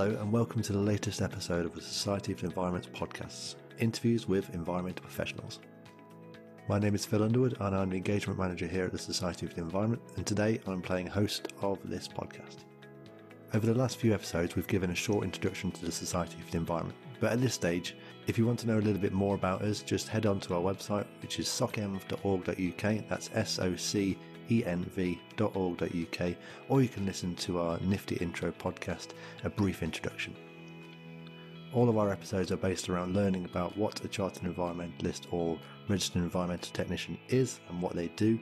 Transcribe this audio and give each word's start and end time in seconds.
Hello, 0.00 0.18
and 0.18 0.32
welcome 0.32 0.62
to 0.62 0.72
the 0.72 0.78
latest 0.78 1.20
episode 1.20 1.66
of 1.66 1.74
the 1.74 1.82
Society 1.82 2.32
of 2.32 2.40
the 2.40 2.46
Environment 2.46 2.90
podcasts 2.94 3.56
interviews 3.80 4.26
with 4.26 4.54
environmental 4.54 5.02
professionals. 5.02 5.60
My 6.70 6.78
name 6.78 6.94
is 6.94 7.04
Phil 7.04 7.22
Underwood, 7.22 7.58
and 7.60 7.76
I'm 7.76 7.90
the 7.90 7.98
engagement 7.98 8.38
manager 8.38 8.66
here 8.66 8.86
at 8.86 8.92
the 8.92 8.98
Society 8.98 9.44
of 9.44 9.54
the 9.54 9.60
Environment, 9.60 10.00
and 10.16 10.26
today 10.26 10.58
I'm 10.66 10.80
playing 10.80 11.06
host 11.06 11.48
of 11.60 11.78
this 11.84 12.08
podcast. 12.08 12.64
Over 13.52 13.66
the 13.66 13.74
last 13.74 13.98
few 13.98 14.14
episodes, 14.14 14.56
we've 14.56 14.66
given 14.66 14.90
a 14.90 14.94
short 14.94 15.22
introduction 15.22 15.70
to 15.72 15.84
the 15.84 15.92
Society 15.92 16.38
of 16.40 16.50
the 16.50 16.56
Environment, 16.56 16.96
but 17.20 17.32
at 17.32 17.42
this 17.42 17.52
stage, 17.52 17.94
if 18.26 18.38
you 18.38 18.46
want 18.46 18.58
to 18.60 18.68
know 18.68 18.78
a 18.78 18.80
little 18.80 19.02
bit 19.02 19.12
more 19.12 19.34
about 19.34 19.60
us, 19.60 19.82
just 19.82 20.08
head 20.08 20.24
on 20.24 20.40
to 20.40 20.54
our 20.54 20.62
website, 20.62 21.04
which 21.20 21.38
is 21.38 21.46
socenv.org.uk. 21.46 23.08
That's 23.10 23.30
S 23.34 23.58
O 23.58 23.76
C 23.76 24.16
E 24.50 24.64
N 24.64 24.84
V.org.uk, 24.94 26.34
or 26.68 26.82
you 26.82 26.88
can 26.88 27.06
listen 27.06 27.34
to 27.36 27.60
our 27.60 27.78
nifty 27.80 28.16
intro 28.16 28.50
podcast, 28.52 29.08
A 29.44 29.50
Brief 29.50 29.82
Introduction. 29.82 30.34
All 31.72 31.88
of 31.88 31.98
our 31.98 32.10
episodes 32.10 32.50
are 32.50 32.56
based 32.56 32.88
around 32.88 33.14
learning 33.14 33.44
about 33.44 33.76
what 33.76 34.04
a 34.04 34.08
chartered 34.08 34.42
environmentalist 34.42 35.32
or 35.32 35.58
registered 35.88 36.22
environmental 36.22 36.72
technician 36.72 37.16
is 37.28 37.60
and 37.68 37.80
what 37.80 37.94
they 37.94 38.08
do, 38.16 38.38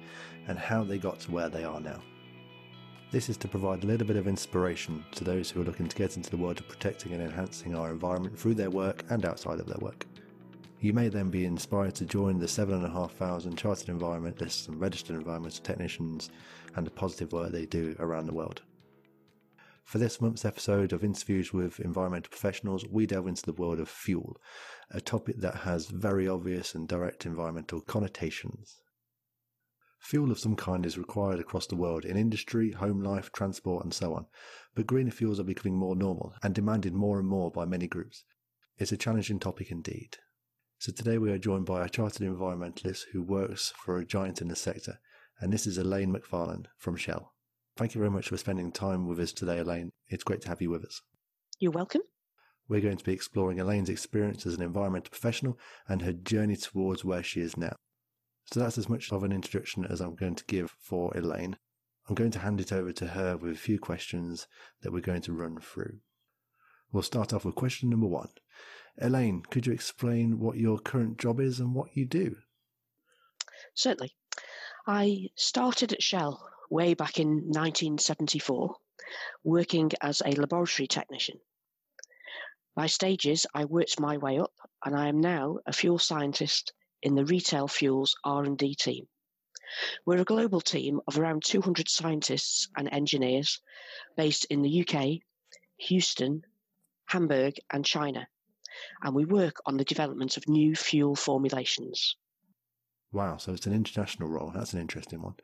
and 0.46 0.58
how 0.58 0.82
they 0.82 0.98
got 0.98 1.20
to 1.20 1.30
where 1.30 1.48
they 1.48 1.64
are 1.64 1.80
now. 1.80 2.00
This 3.10 3.30
is 3.30 3.38
to 3.38 3.48
provide 3.48 3.84
a 3.84 3.86
little 3.86 4.06
bit 4.06 4.16
of 4.16 4.28
inspiration 4.28 5.02
to 5.12 5.24
those 5.24 5.50
who 5.50 5.62
are 5.62 5.64
looking 5.64 5.88
to 5.88 5.96
get 5.96 6.16
into 6.16 6.30
the 6.30 6.36
world 6.36 6.60
of 6.60 6.68
protecting 6.68 7.12
and 7.12 7.22
enhancing 7.22 7.74
our 7.74 7.90
environment 7.90 8.38
through 8.38 8.54
their 8.54 8.70
work 8.70 9.04
and 9.08 9.24
outside 9.24 9.60
of 9.60 9.66
their 9.66 9.78
work. 9.80 10.06
You 10.80 10.92
may 10.92 11.08
then 11.08 11.28
be 11.28 11.44
inspired 11.44 11.96
to 11.96 12.06
join 12.06 12.38
the 12.38 12.46
7,500 12.46 13.58
chartered 13.58 13.88
environmentalists 13.88 14.68
and 14.68 14.80
registered 14.80 15.16
environmental 15.16 15.60
technicians 15.64 16.30
and 16.76 16.86
the 16.86 16.90
positive 16.92 17.32
work 17.32 17.50
they 17.50 17.66
do 17.66 17.96
around 17.98 18.26
the 18.26 18.32
world. 18.32 18.62
For 19.82 19.98
this 19.98 20.20
month's 20.20 20.44
episode 20.44 20.92
of 20.92 21.02
interviews 21.02 21.52
with 21.52 21.80
environmental 21.80 22.30
professionals, 22.30 22.84
we 22.86 23.06
delve 23.06 23.26
into 23.26 23.42
the 23.42 23.54
world 23.54 23.80
of 23.80 23.88
fuel, 23.88 24.36
a 24.92 25.00
topic 25.00 25.38
that 25.38 25.56
has 25.56 25.88
very 25.88 26.28
obvious 26.28 26.76
and 26.76 26.86
direct 26.86 27.26
environmental 27.26 27.80
connotations. 27.80 28.80
Fuel 29.98 30.30
of 30.30 30.38
some 30.38 30.54
kind 30.54 30.86
is 30.86 30.96
required 30.96 31.40
across 31.40 31.66
the 31.66 31.74
world 31.74 32.04
in 32.04 32.16
industry, 32.16 32.70
home 32.70 33.02
life, 33.02 33.32
transport, 33.32 33.82
and 33.82 33.92
so 33.92 34.14
on, 34.14 34.26
but 34.76 34.86
greener 34.86 35.10
fuels 35.10 35.40
are 35.40 35.44
becoming 35.44 35.76
more 35.76 35.96
normal 35.96 36.34
and 36.40 36.54
demanded 36.54 36.94
more 36.94 37.18
and 37.18 37.26
more 37.26 37.50
by 37.50 37.64
many 37.64 37.88
groups. 37.88 38.22
It's 38.76 38.92
a 38.92 38.96
challenging 38.96 39.40
topic 39.40 39.72
indeed. 39.72 40.18
So 40.80 40.92
today 40.92 41.18
we 41.18 41.32
are 41.32 41.38
joined 41.38 41.66
by 41.66 41.84
a 41.84 41.88
chartered 41.88 42.22
environmentalist 42.22 43.06
who 43.12 43.20
works 43.20 43.72
for 43.84 43.98
a 43.98 44.04
giant 44.04 44.40
in 44.40 44.46
the 44.46 44.54
sector, 44.54 45.00
and 45.40 45.52
this 45.52 45.66
is 45.66 45.76
Elaine 45.76 46.14
McFarland 46.14 46.66
from 46.76 46.94
Shell. 46.94 47.34
Thank 47.76 47.96
you 47.96 47.98
very 47.98 48.12
much 48.12 48.28
for 48.28 48.36
spending 48.36 48.70
time 48.70 49.08
with 49.08 49.18
us 49.18 49.32
today, 49.32 49.58
Elaine. 49.58 49.90
It's 50.06 50.22
great 50.22 50.40
to 50.42 50.48
have 50.48 50.62
you 50.62 50.70
with 50.70 50.84
us. 50.84 51.02
You're 51.58 51.72
welcome. 51.72 52.02
We're 52.68 52.80
going 52.80 52.96
to 52.96 53.04
be 53.04 53.12
exploring 53.12 53.58
Elaine's 53.58 53.88
experience 53.88 54.46
as 54.46 54.54
an 54.54 54.62
environmental 54.62 55.10
professional 55.10 55.58
and 55.88 56.02
her 56.02 56.12
journey 56.12 56.54
towards 56.54 57.04
where 57.04 57.24
she 57.24 57.40
is 57.40 57.56
now. 57.56 57.74
So 58.52 58.60
that's 58.60 58.78
as 58.78 58.88
much 58.88 59.10
of 59.10 59.24
an 59.24 59.32
introduction 59.32 59.84
as 59.84 60.00
I'm 60.00 60.14
going 60.14 60.36
to 60.36 60.44
give 60.44 60.76
for 60.78 61.12
Elaine. 61.16 61.56
I'm 62.08 62.14
going 62.14 62.30
to 62.30 62.38
hand 62.38 62.60
it 62.60 62.72
over 62.72 62.92
to 62.92 63.08
her 63.08 63.36
with 63.36 63.50
a 63.50 63.58
few 63.58 63.80
questions 63.80 64.46
that 64.82 64.92
we're 64.92 65.00
going 65.00 65.22
to 65.22 65.32
run 65.32 65.58
through. 65.58 65.98
We'll 66.92 67.02
start 67.02 67.32
off 67.32 67.44
with 67.44 67.56
question 67.56 67.90
number 67.90 68.06
one. 68.06 68.28
Elaine, 69.00 69.42
could 69.42 69.66
you 69.66 69.72
explain 69.72 70.40
what 70.40 70.56
your 70.56 70.78
current 70.78 71.18
job 71.18 71.38
is 71.40 71.60
and 71.60 71.74
what 71.74 71.96
you 71.96 72.04
do? 72.04 72.36
Certainly. 73.74 74.16
I 74.86 75.28
started 75.36 75.92
at 75.92 76.02
Shell 76.02 76.44
way 76.68 76.94
back 76.94 77.20
in 77.20 77.28
1974, 77.28 78.74
working 79.44 79.92
as 80.00 80.20
a 80.24 80.32
laboratory 80.32 80.88
technician. 80.88 81.38
By 82.74 82.86
stages, 82.86 83.46
I 83.54 83.66
worked 83.66 84.00
my 84.00 84.16
way 84.16 84.38
up, 84.38 84.54
and 84.84 84.96
I 84.96 85.08
am 85.08 85.20
now 85.20 85.58
a 85.66 85.72
fuel 85.72 85.98
scientist 85.98 86.72
in 87.02 87.14
the 87.14 87.24
retail 87.24 87.68
fuels 87.68 88.16
R&D 88.24 88.74
team. 88.74 89.08
We're 90.06 90.22
a 90.22 90.24
global 90.24 90.60
team 90.60 91.00
of 91.06 91.18
around 91.18 91.44
200 91.44 91.88
scientists 91.88 92.68
and 92.76 92.88
engineers 92.90 93.60
based 94.16 94.46
in 94.46 94.62
the 94.62 94.80
UK, 94.80 95.20
Houston, 95.76 96.44
Hamburg, 97.06 97.58
and 97.70 97.84
China, 97.84 98.26
and 99.02 99.14
we 99.14 99.24
work 99.24 99.56
on 99.66 99.76
the 99.76 99.84
development 99.84 100.36
of 100.36 100.48
new 100.48 100.74
fuel 100.74 101.14
formulations. 101.14 102.16
Wow, 103.12 103.36
so 103.38 103.52
it's 103.52 103.66
an 103.66 103.72
international 103.72 104.28
role. 104.28 104.52
That's 104.54 104.74
an 104.74 104.80
interesting 104.80 105.22
one. 105.22 105.34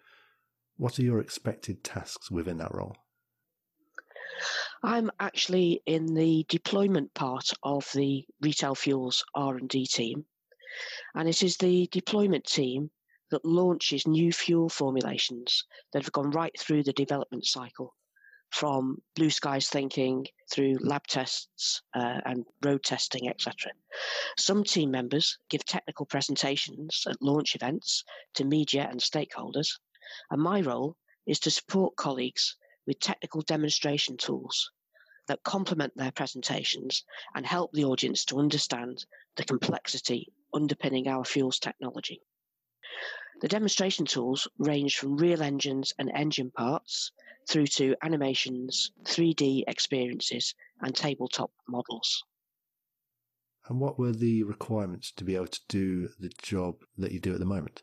What 0.76 0.98
are 0.98 1.02
your 1.02 1.20
expected 1.20 1.82
tasks 1.84 2.30
within 2.30 2.58
that 2.58 2.74
role? 2.74 2.96
I'm 4.82 5.10
actually 5.18 5.80
in 5.86 6.14
the 6.14 6.44
deployment 6.48 7.14
part 7.14 7.52
of 7.62 7.90
the 7.94 8.26
retail 8.40 8.74
fuels 8.74 9.24
R&D 9.34 9.86
team, 9.86 10.26
and 11.14 11.28
it 11.28 11.42
is 11.42 11.56
the 11.56 11.86
deployment 11.90 12.44
team 12.44 12.90
that 13.30 13.44
launches 13.44 14.06
new 14.06 14.32
fuel 14.32 14.68
formulations 14.68 15.64
that 15.92 16.02
have 16.02 16.12
gone 16.12 16.30
right 16.32 16.52
through 16.58 16.82
the 16.82 16.92
development 16.92 17.46
cycle, 17.46 17.94
from 18.54 19.02
blue 19.16 19.30
skies 19.30 19.68
thinking 19.68 20.24
through 20.48 20.78
lab 20.80 21.04
tests 21.08 21.82
uh, 21.92 22.20
and 22.24 22.44
road 22.64 22.84
testing, 22.84 23.28
etc. 23.28 23.72
Some 24.38 24.62
team 24.62 24.92
members 24.92 25.38
give 25.50 25.64
technical 25.64 26.06
presentations 26.06 27.02
at 27.08 27.20
launch 27.20 27.56
events 27.56 28.04
to 28.34 28.44
media 28.44 28.86
and 28.88 29.00
stakeholders, 29.00 29.80
and 30.30 30.40
my 30.40 30.60
role 30.60 30.96
is 31.26 31.40
to 31.40 31.50
support 31.50 31.96
colleagues 31.96 32.54
with 32.86 33.00
technical 33.00 33.42
demonstration 33.42 34.16
tools 34.16 34.70
that 35.26 35.42
complement 35.42 35.92
their 35.96 36.12
presentations 36.12 37.02
and 37.34 37.44
help 37.44 37.72
the 37.72 37.84
audience 37.84 38.24
to 38.26 38.38
understand 38.38 39.04
the 39.34 39.44
complexity 39.44 40.32
underpinning 40.52 41.08
our 41.08 41.24
fuels 41.24 41.58
technology. 41.58 42.20
The 43.40 43.48
demonstration 43.48 44.06
tools 44.06 44.46
range 44.58 44.96
from 44.96 45.16
real 45.16 45.42
engines 45.42 45.92
and 45.98 46.10
engine 46.14 46.50
parts 46.50 47.10
through 47.48 47.66
to 47.66 47.96
animations, 48.02 48.92
3D 49.04 49.64
experiences, 49.66 50.54
and 50.80 50.94
tabletop 50.94 51.50
models. 51.68 52.22
And 53.66 53.80
what 53.80 53.98
were 53.98 54.12
the 54.12 54.42
requirements 54.44 55.10
to 55.12 55.24
be 55.24 55.34
able 55.36 55.48
to 55.48 55.60
do 55.68 56.08
the 56.18 56.28
job 56.28 56.84
that 56.96 57.12
you 57.12 57.20
do 57.20 57.32
at 57.32 57.40
the 57.40 57.46
moment? 57.46 57.82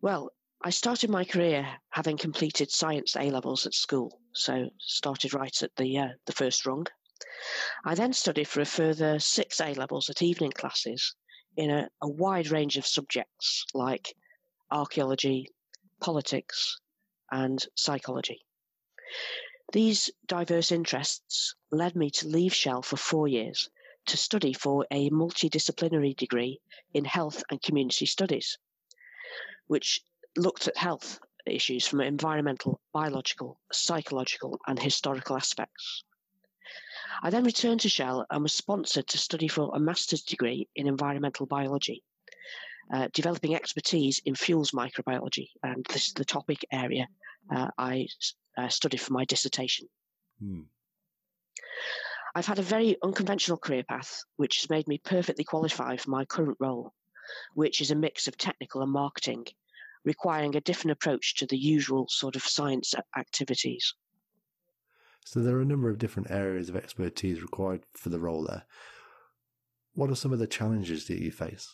Well, 0.00 0.32
I 0.62 0.70
started 0.70 1.10
my 1.10 1.24
career 1.24 1.80
having 1.90 2.18
completed 2.18 2.70
science 2.70 3.16
A 3.16 3.30
levels 3.30 3.66
at 3.66 3.74
school, 3.74 4.20
so 4.32 4.70
started 4.78 5.34
right 5.34 5.62
at 5.62 5.74
the 5.76 5.98
uh, 5.98 6.08
the 6.26 6.32
first 6.32 6.66
rung. 6.66 6.86
I 7.84 7.94
then 7.94 8.12
studied 8.12 8.48
for 8.48 8.60
a 8.60 8.66
further 8.66 9.18
six 9.18 9.60
A 9.60 9.74
levels 9.74 10.08
at 10.10 10.22
evening 10.22 10.52
classes 10.52 11.14
in 11.56 11.70
a, 11.70 11.88
a 12.02 12.08
wide 12.08 12.50
range 12.50 12.76
of 12.76 12.86
subjects 12.86 13.64
like 13.74 14.14
archaeology, 14.70 15.48
politics, 16.00 16.80
and 17.30 17.64
psychology. 17.74 18.44
These 19.72 20.10
diverse 20.26 20.70
interests 20.70 21.54
led 21.70 21.96
me 21.96 22.10
to 22.10 22.28
leave 22.28 22.54
Shell 22.54 22.82
for 22.82 22.96
four 22.96 23.28
years 23.28 23.68
to 24.06 24.16
study 24.16 24.52
for 24.52 24.86
a 24.90 25.10
multidisciplinary 25.10 26.16
degree 26.16 26.60
in 26.94 27.04
health 27.04 27.42
and 27.50 27.60
community 27.60 28.06
studies 28.06 28.58
which 29.66 30.00
looked 30.36 30.68
at 30.68 30.76
health 30.76 31.18
issues 31.44 31.86
from 31.86 32.00
environmental, 32.00 32.80
biological, 32.92 33.58
psychological, 33.72 34.60
and 34.66 34.80
historical 34.80 35.36
aspects. 35.36 36.04
I 37.22 37.30
then 37.30 37.44
returned 37.44 37.80
to 37.80 37.88
Shell 37.88 38.26
and 38.30 38.42
was 38.42 38.52
sponsored 38.52 39.06
to 39.08 39.18
study 39.18 39.48
for 39.48 39.74
a 39.74 39.80
master's 39.80 40.22
degree 40.22 40.68
in 40.74 40.86
environmental 40.86 41.46
biology, 41.46 42.02
uh, 42.92 43.08
developing 43.12 43.54
expertise 43.54 44.20
in 44.24 44.34
fuels 44.34 44.72
microbiology, 44.72 45.48
and 45.62 45.84
this 45.88 46.08
is 46.08 46.14
the 46.14 46.24
topic 46.24 46.64
area 46.72 47.08
uh, 47.50 47.70
I 47.78 48.08
uh, 48.56 48.68
studied 48.68 49.00
for 49.00 49.12
my 49.12 49.24
dissertation. 49.24 49.88
Hmm. 50.40 50.62
I've 52.34 52.46
had 52.46 52.58
a 52.58 52.62
very 52.62 52.96
unconventional 53.02 53.58
career 53.58 53.84
path, 53.84 54.22
which 54.36 54.60
has 54.60 54.70
made 54.70 54.86
me 54.88 54.98
perfectly 54.98 55.44
qualified 55.44 56.00
for 56.00 56.10
my 56.10 56.24
current 56.26 56.58
role 56.60 56.92
which 57.54 57.80
is 57.80 57.90
a 57.90 57.94
mix 57.96 58.28
of 58.28 58.36
technical 58.36 58.82
and 58.82 58.92
marketing, 58.92 59.46
requiring 60.04 60.54
a 60.54 60.60
different 60.60 60.92
approach 60.92 61.34
to 61.36 61.46
the 61.46 61.58
usual 61.58 62.06
sort 62.08 62.36
of 62.36 62.42
science 62.42 62.94
activities. 63.16 63.94
So 65.26 65.40
there 65.40 65.56
are 65.56 65.60
a 65.60 65.66
number 65.66 65.90
of 65.90 65.98
different 65.98 66.30
areas 66.30 66.68
of 66.68 66.76
expertise 66.76 67.42
required 67.42 67.82
for 67.94 68.10
the 68.10 68.20
role 68.20 68.44
there. 68.44 68.64
What 69.94 70.08
are 70.08 70.14
some 70.14 70.32
of 70.32 70.38
the 70.38 70.46
challenges 70.46 71.08
that 71.08 71.18
you 71.18 71.32
face? 71.32 71.68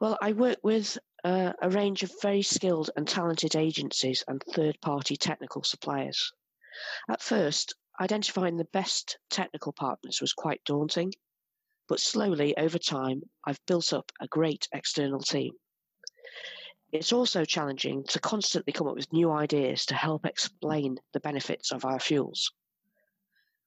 Well, 0.00 0.16
I 0.22 0.32
work 0.32 0.58
with 0.62 0.96
uh, 1.24 1.54
a 1.60 1.70
range 1.70 2.04
of 2.04 2.12
very 2.22 2.42
skilled 2.42 2.90
and 2.96 3.08
talented 3.08 3.56
agencies 3.56 4.22
and 4.28 4.40
third 4.54 4.80
party 4.80 5.16
technical 5.16 5.64
suppliers. 5.64 6.32
At 7.08 7.20
first, 7.20 7.74
identifying 8.00 8.56
the 8.56 8.68
best 8.72 9.18
technical 9.30 9.72
partners 9.72 10.20
was 10.20 10.32
quite 10.32 10.62
daunting 10.64 11.12
but 11.86 12.00
slowly 12.00 12.56
over 12.56 12.78
time, 12.78 13.22
I've 13.44 13.60
built 13.66 13.92
up 13.92 14.10
a 14.18 14.26
great 14.26 14.68
external 14.72 15.20
team. 15.20 15.52
It's 16.94 17.12
also 17.12 17.44
challenging 17.44 18.04
to 18.10 18.20
constantly 18.20 18.72
come 18.72 18.86
up 18.86 18.94
with 18.94 19.12
new 19.12 19.32
ideas 19.32 19.84
to 19.86 19.96
help 19.96 20.24
explain 20.24 20.96
the 21.12 21.18
benefits 21.18 21.72
of 21.72 21.84
our 21.84 21.98
fuels. 21.98 22.52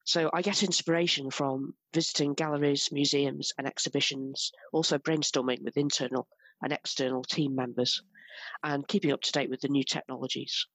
So 0.06 0.30
I 0.34 0.42
get 0.42 0.64
inspiration 0.64 1.30
from 1.30 1.76
visiting 1.94 2.36
galleries, 2.36 2.90
museums, 2.90 3.52
and 3.58 3.68
exhibitions, 3.68 4.54
also 4.72 4.98
brainstorming 4.98 5.62
with 5.62 5.76
internal 5.76 6.30
and 6.62 6.72
external 6.72 7.22
team 7.22 7.54
members, 7.54 8.02
and 8.64 8.88
keeping 8.88 9.12
up 9.12 9.20
to 9.24 9.32
date 9.34 9.50
with 9.50 9.60
the 9.60 9.68
new 9.68 9.84
technologies. 9.84 10.66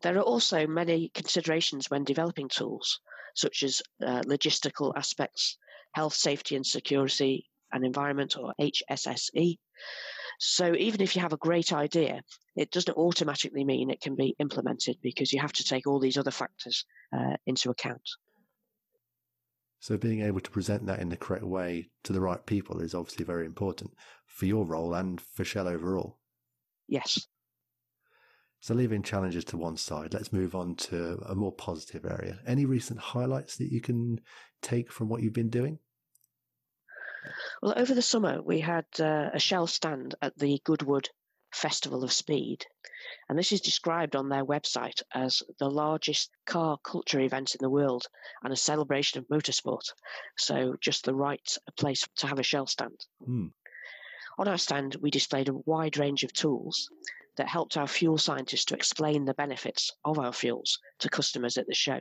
There 0.00 0.16
are 0.16 0.22
also 0.22 0.66
many 0.66 1.10
considerations 1.10 1.90
when 1.90 2.04
developing 2.04 2.48
tools, 2.48 2.98
such 3.34 3.62
as 3.62 3.82
uh, 4.02 4.22
logistical 4.22 4.96
aspects, 4.96 5.58
health, 5.92 6.14
safety, 6.14 6.56
and 6.56 6.66
security, 6.66 7.49
and 7.72 7.84
environment, 7.84 8.36
or 8.36 8.54
HSSE. 8.60 9.58
So 10.38 10.74
even 10.74 11.02
if 11.02 11.14
you 11.14 11.22
have 11.22 11.34
a 11.34 11.38
great 11.38 11.72
idea, 11.72 12.22
it 12.56 12.70
doesn't 12.70 12.96
automatically 12.96 13.64
mean 13.64 13.90
it 13.90 14.00
can 14.00 14.16
be 14.16 14.34
implemented 14.38 14.96
because 15.02 15.32
you 15.32 15.40
have 15.40 15.52
to 15.52 15.64
take 15.64 15.86
all 15.86 16.00
these 16.00 16.16
other 16.16 16.30
factors 16.30 16.86
uh, 17.12 17.36
into 17.46 17.70
account. 17.70 18.02
So 19.80 19.96
being 19.96 20.20
able 20.20 20.40
to 20.40 20.50
present 20.50 20.86
that 20.86 21.00
in 21.00 21.08
the 21.08 21.16
correct 21.16 21.44
way 21.44 21.90
to 22.04 22.12
the 22.12 22.20
right 22.20 22.44
people 22.44 22.80
is 22.80 22.94
obviously 22.94 23.24
very 23.24 23.46
important 23.46 23.92
for 24.26 24.46
your 24.46 24.64
role 24.64 24.94
and 24.94 25.20
for 25.20 25.44
Shell 25.44 25.68
overall. 25.68 26.18
Yes. 26.86 27.26
So 28.60 28.74
leaving 28.74 29.02
challenges 29.02 29.44
to 29.46 29.56
one 29.56 29.78
side, 29.78 30.12
let's 30.12 30.34
move 30.34 30.54
on 30.54 30.74
to 30.76 31.18
a 31.26 31.34
more 31.34 31.52
positive 31.52 32.04
area. 32.04 32.40
Any 32.46 32.66
recent 32.66 33.00
highlights 33.00 33.56
that 33.56 33.72
you 33.72 33.80
can 33.80 34.20
take 34.60 34.92
from 34.92 35.08
what 35.08 35.22
you've 35.22 35.32
been 35.32 35.48
doing? 35.48 35.78
Well, 37.62 37.74
over 37.76 37.94
the 37.94 38.02
summer, 38.02 38.40
we 38.42 38.60
had 38.60 38.86
uh, 38.98 39.30
a 39.32 39.38
Shell 39.38 39.66
stand 39.66 40.14
at 40.22 40.38
the 40.38 40.60
Goodwood 40.64 41.10
Festival 41.52 42.04
of 42.04 42.12
Speed. 42.12 42.64
And 43.28 43.38
this 43.38 43.52
is 43.52 43.60
described 43.60 44.14
on 44.14 44.28
their 44.28 44.44
website 44.44 45.02
as 45.12 45.42
the 45.58 45.68
largest 45.70 46.30
car 46.46 46.78
culture 46.78 47.20
event 47.20 47.54
in 47.54 47.58
the 47.60 47.70
world 47.70 48.06
and 48.42 48.52
a 48.52 48.56
celebration 48.56 49.18
of 49.18 49.28
motorsport. 49.28 49.92
So, 50.36 50.76
just 50.80 51.04
the 51.04 51.14
right 51.14 51.56
place 51.76 52.06
to 52.16 52.26
have 52.26 52.38
a 52.38 52.42
Shell 52.42 52.66
stand. 52.66 53.04
Mm. 53.28 53.52
On 54.38 54.48
our 54.48 54.58
stand, 54.58 54.96
we 54.96 55.10
displayed 55.10 55.48
a 55.48 55.54
wide 55.54 55.98
range 55.98 56.22
of 56.22 56.32
tools 56.32 56.88
that 57.36 57.48
helped 57.48 57.76
our 57.76 57.88
fuel 57.88 58.18
scientists 58.18 58.64
to 58.66 58.74
explain 58.74 59.24
the 59.24 59.34
benefits 59.34 59.92
of 60.04 60.18
our 60.18 60.32
fuels 60.32 60.78
to 60.98 61.08
customers 61.08 61.56
at 61.56 61.66
the 61.66 61.74
show. 61.74 62.00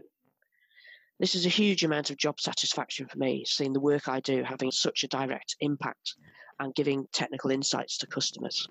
This 1.19 1.36
is 1.36 1.45
a 1.45 1.50
huge 1.50 1.83
amount 1.83 2.10
of 2.10 2.18
job 2.18 2.39
satisfaction 2.39 3.07
for 3.07 3.18
me, 3.18 3.44
seeing 3.45 3.74
the 3.74 3.80
work 3.80 4.07
I 4.07 4.21
do 4.21 4.42
having 4.44 4.71
such 4.71 5.04
a 5.04 5.07
direct 5.07 5.57
impact 5.60 6.16
and 6.60 6.74
giving 6.74 7.07
technical 7.12 7.51
insights 7.51 7.98
to 7.98 8.07
customers. 8.07 8.68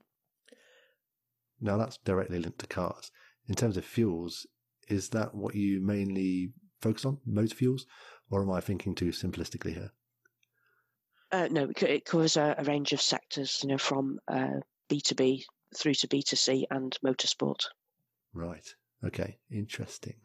Now 1.61 1.77
that's 1.77 1.99
directly 1.99 2.39
linked 2.39 2.61
to 2.61 2.67
cars. 2.67 3.11
In 3.49 3.55
terms 3.55 3.77
of 3.77 3.85
fuels, 3.85 4.47
is 4.89 5.11
that 5.11 5.35
what 5.35 5.55
you 5.55 5.81
mainly 5.81 6.53
focus 6.81 7.05
on, 7.05 7.19
motor 7.27 7.55
fuels, 7.55 7.87
or 8.31 8.43
am 8.43 8.51
I 8.51 8.61
thinking 8.61 8.95
too 8.95 9.11
simplistically 9.11 9.75
here? 9.75 9.93
Uh, 11.31 11.49
no, 11.51 11.71
it 11.83 12.07
covers 12.07 12.39
a, 12.39 12.55
a, 12.57 12.65
range 12.65 12.95
of 12.95 13.03
sectors, 13.03 13.61
you 13.63 13.69
know, 13.69 13.77
from 13.77 14.19
uh, 14.29 14.61
B2B 14.91 15.43
through 15.77 15.95
to 15.95 16.09
B2C 16.09 16.65
and 16.71 16.97
motorsport. 17.05 17.67
Right. 18.33 18.67
Okay. 19.05 19.39
Interesting. 19.51 20.17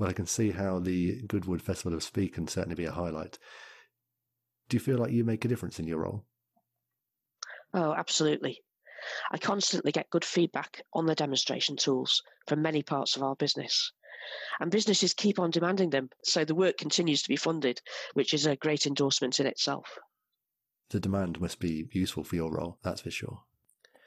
Well, 0.00 0.08
I 0.08 0.14
can 0.14 0.24
see 0.26 0.50
how 0.50 0.78
the 0.78 1.20
Goodwood 1.26 1.60
Festival 1.60 1.94
of 1.94 2.02
Speed 2.02 2.32
can 2.32 2.48
certainly 2.48 2.74
be 2.74 2.86
a 2.86 2.90
highlight. 2.90 3.38
Do 4.70 4.76
you 4.78 4.80
feel 4.80 4.96
like 4.96 5.12
you 5.12 5.24
make 5.24 5.44
a 5.44 5.48
difference 5.48 5.78
in 5.78 5.86
your 5.86 5.98
role? 5.98 6.24
Oh, 7.74 7.92
absolutely. 7.92 8.62
I 9.30 9.36
constantly 9.36 9.92
get 9.92 10.08
good 10.08 10.24
feedback 10.24 10.80
on 10.94 11.04
the 11.04 11.14
demonstration 11.14 11.76
tools 11.76 12.22
from 12.48 12.62
many 12.62 12.82
parts 12.82 13.14
of 13.14 13.22
our 13.22 13.36
business. 13.36 13.92
And 14.58 14.70
businesses 14.70 15.12
keep 15.12 15.38
on 15.38 15.50
demanding 15.50 15.90
them, 15.90 16.08
so 16.24 16.46
the 16.46 16.54
work 16.54 16.78
continues 16.78 17.20
to 17.22 17.28
be 17.28 17.36
funded, 17.36 17.82
which 18.14 18.32
is 18.32 18.46
a 18.46 18.56
great 18.56 18.86
endorsement 18.86 19.38
in 19.38 19.46
itself. 19.46 19.98
The 20.88 21.00
demand 21.00 21.42
must 21.42 21.58
be 21.58 21.90
useful 21.92 22.24
for 22.24 22.36
your 22.36 22.50
role, 22.50 22.78
that's 22.82 23.02
for 23.02 23.10
sure. 23.10 23.42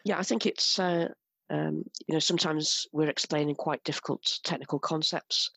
Yeah, 0.05 0.17
I 0.17 0.23
think 0.23 0.47
it's, 0.47 0.79
uh, 0.79 1.09
um, 1.53 1.83
you 2.07 2.13
know, 2.13 2.19
sometimes 2.19 2.87
we're 2.91 3.09
explaining 3.09 3.55
quite 3.55 3.83
difficult 3.83 4.39
technical 4.43 4.79
concepts. 4.79 5.51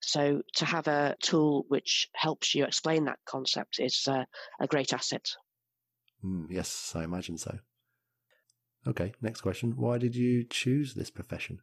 So 0.00 0.42
to 0.56 0.64
have 0.64 0.86
a 0.86 1.16
tool 1.20 1.64
which 1.68 2.08
helps 2.14 2.54
you 2.54 2.64
explain 2.64 3.04
that 3.04 3.18
concept 3.26 3.80
is 3.80 4.06
uh, 4.06 4.24
a 4.60 4.66
great 4.66 4.92
asset. 4.92 5.26
Mm, 6.24 6.46
yes, 6.48 6.92
I 6.94 7.02
imagine 7.02 7.38
so. 7.38 7.58
Okay, 8.86 9.12
next 9.20 9.40
question. 9.40 9.76
Why 9.76 9.98
did 9.98 10.14
you 10.14 10.44
choose 10.44 10.94
this 10.94 11.10
profession? 11.10 11.60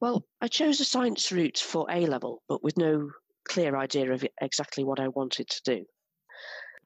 Well, 0.00 0.24
I 0.40 0.48
chose 0.48 0.80
a 0.80 0.84
science 0.84 1.30
route 1.32 1.58
for 1.58 1.86
A 1.90 2.06
level, 2.06 2.42
but 2.48 2.62
with 2.62 2.78
no 2.78 3.10
clear 3.48 3.76
idea 3.76 4.12
of 4.12 4.24
exactly 4.40 4.84
what 4.84 5.00
I 5.00 5.08
wanted 5.08 5.48
to 5.48 5.62
do. 5.64 5.84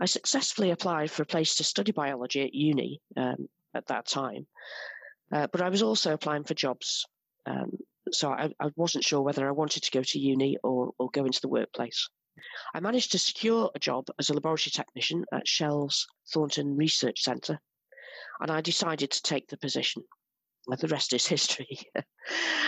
I 0.01 0.07
successfully 0.07 0.71
applied 0.71 1.11
for 1.11 1.23
a 1.23 1.27
place 1.27 1.57
to 1.57 1.65
study 1.65 1.93
biology 1.93 2.43
at 2.43 2.55
uni 2.55 3.01
um, 3.17 3.49
at 3.75 3.87
that 3.87 4.07
time, 4.07 4.47
uh, 5.33 5.47
but 5.53 5.61
I 5.61 5.69
was 5.69 5.83
also 5.83 6.13
applying 6.13 6.45
for 6.45 6.55
jobs. 6.55 7.07
Um, 7.47 7.79
so 8.13 8.31
I, 8.31 8.51
I, 8.61 8.71
wasn't 8.77 9.05
sure 9.05 9.23
whether 9.23 9.47
I 9.47 9.53
wanted 9.53 9.83
to 9.85 9.91
go 9.91 10.03
to 10.03 10.19
uni 10.19 10.57
or, 10.63 10.93
or 10.99 11.11
go 11.11 11.25
into 11.25 11.41
the 11.41 11.49
workplace. 11.49 12.09
I 12.75 12.81
managed 12.81 13.13
to 13.13 13.19
secure 13.19 13.71
a 13.75 13.79
job 13.79 14.07
as 14.19 14.31
a 14.31 14.35
laboratory 14.35 14.73
technician 14.73 15.25
at 15.33 15.47
Shell's 15.47 16.07
Thornton 16.33 16.77
Research 16.77 17.23
Centre 17.23 17.61
and 18.41 18.51
I 18.51 18.61
decided 18.61 19.11
to 19.11 19.23
take 19.23 19.49
the 19.49 19.57
position. 19.57 20.03
The 20.67 20.89
rest 20.89 21.13
is 21.13 21.27
history. 21.35 21.79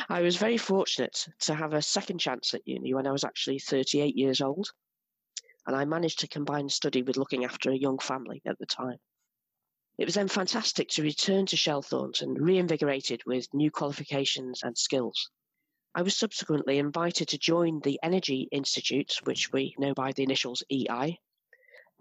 I 0.09 0.23
was 0.23 0.37
very 0.37 0.59
fortunate 0.59 1.27
to 1.41 1.55
have 1.55 1.75
a 1.75 1.83
second 1.83 2.19
chance 2.19 2.55
at 2.55 2.67
uni 2.67 2.95
when 2.95 3.07
I 3.07 3.13
was 3.13 3.25
actually 3.25 3.59
38 3.59 4.17
years 4.17 4.41
old, 4.41 4.71
and 5.67 5.77
I 5.77 5.85
managed 5.85 6.21
to 6.21 6.29
combine 6.29 6.69
study 6.69 7.03
with 7.03 7.17
looking 7.17 7.45
after 7.45 7.71
a 7.71 7.77
young 7.77 7.99
family 7.99 8.43
at 8.47 8.59
the 8.59 8.67
time. 8.67 8.99
It 9.99 10.07
was 10.07 10.15
then 10.15 10.29
fantastic 10.29 10.89
to 10.91 11.03
return 11.03 11.47
to 11.47 11.57
Shell 11.57 11.83
Thornton, 11.83 12.35
reinvigorated 12.35 13.23
with 13.27 13.53
new 13.53 13.71
qualifications 13.71 14.63
and 14.63 14.77
skills. 14.77 15.31
I 15.95 16.03
was 16.03 16.17
subsequently 16.17 16.79
invited 16.79 17.29
to 17.29 17.39
join 17.39 17.81
the 17.81 18.01
Energy 18.03 18.49
Institute, 18.51 19.13
which 19.25 19.53
we 19.53 19.75
know 19.79 19.93
by 19.93 20.13
the 20.13 20.23
initials 20.23 20.63
EI, 20.71 21.21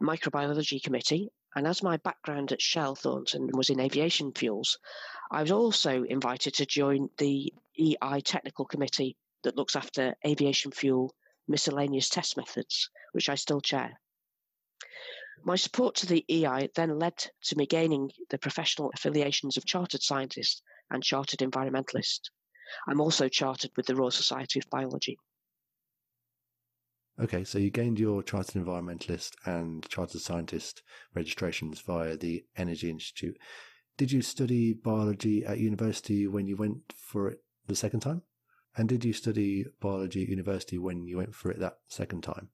Microbiology 0.02 0.82
Committee, 0.82 1.30
and 1.56 1.68
as 1.68 1.84
my 1.84 1.98
background 1.98 2.54
at 2.54 2.62
Shell 2.62 2.96
Thornton 2.96 3.50
was 3.54 3.70
in 3.70 3.82
aviation 3.82 4.32
fuels, 4.32 4.80
I 5.30 5.42
was 5.42 5.52
also 5.52 6.04
invited 6.04 6.54
to 6.56 6.66
join 6.66 7.10
the 7.18 7.54
EI 7.78 8.22
technical 8.22 8.66
committee 8.66 9.18
that 9.44 9.58
looks 9.58 9.76
after 9.76 10.16
aviation 10.26 10.72
fuel 10.72 11.14
miscellaneous 11.48 12.08
test 12.08 12.38
methods, 12.38 12.90
which 13.12 13.28
I 13.28 13.36
still 13.36 13.60
chair. 13.60 14.00
My 15.44 15.56
support 15.56 15.96
to 15.96 16.06
the 16.06 16.24
EI 16.30 16.70
then 16.76 17.00
led 17.00 17.18
to 17.46 17.58
me 17.58 17.66
gaining 17.66 18.12
the 18.30 18.38
professional 18.38 18.92
affiliations 18.94 19.58
of 19.58 19.66
chartered 19.66 20.04
scientist 20.04 20.62
and 20.90 21.04
chartered 21.04 21.40
environmentalist. 21.40 22.30
I'm 22.88 23.02
also 23.02 23.28
chartered 23.28 23.72
with 23.76 23.88
the 23.88 23.96
Royal 23.96 24.12
Society 24.12 24.60
of 24.60 24.70
Biology. 24.70 25.18
Okay, 27.20 27.44
so 27.44 27.58
you 27.58 27.70
gained 27.70 28.00
your 28.00 28.24
chartered 28.24 28.64
environmentalist 28.64 29.34
and 29.46 29.88
chartered 29.90 30.22
scientist 30.22 30.84
registrations 31.14 31.82
via 31.82 32.18
the 32.18 32.46
Energy 32.56 32.90
Institute. 32.90 33.38
Did 33.98 34.12
you 34.12 34.22
study 34.22 34.74
biology 34.74 35.46
at 35.46 35.60
university 35.60 36.28
when 36.28 36.48
you 36.48 36.56
went 36.56 36.94
for 36.96 37.30
it 37.30 37.44
the 37.68 37.76
second 37.76 38.00
time? 38.02 38.22
And 38.76 38.88
did 38.88 39.04
you 39.04 39.14
study 39.14 39.66
biology 39.80 40.24
at 40.24 40.30
university 40.30 40.78
when 40.78 41.04
you 41.04 41.18
went 41.18 41.36
for 41.36 41.52
it 41.52 41.60
that 41.60 41.80
second 41.88 42.22
time? 42.22 42.50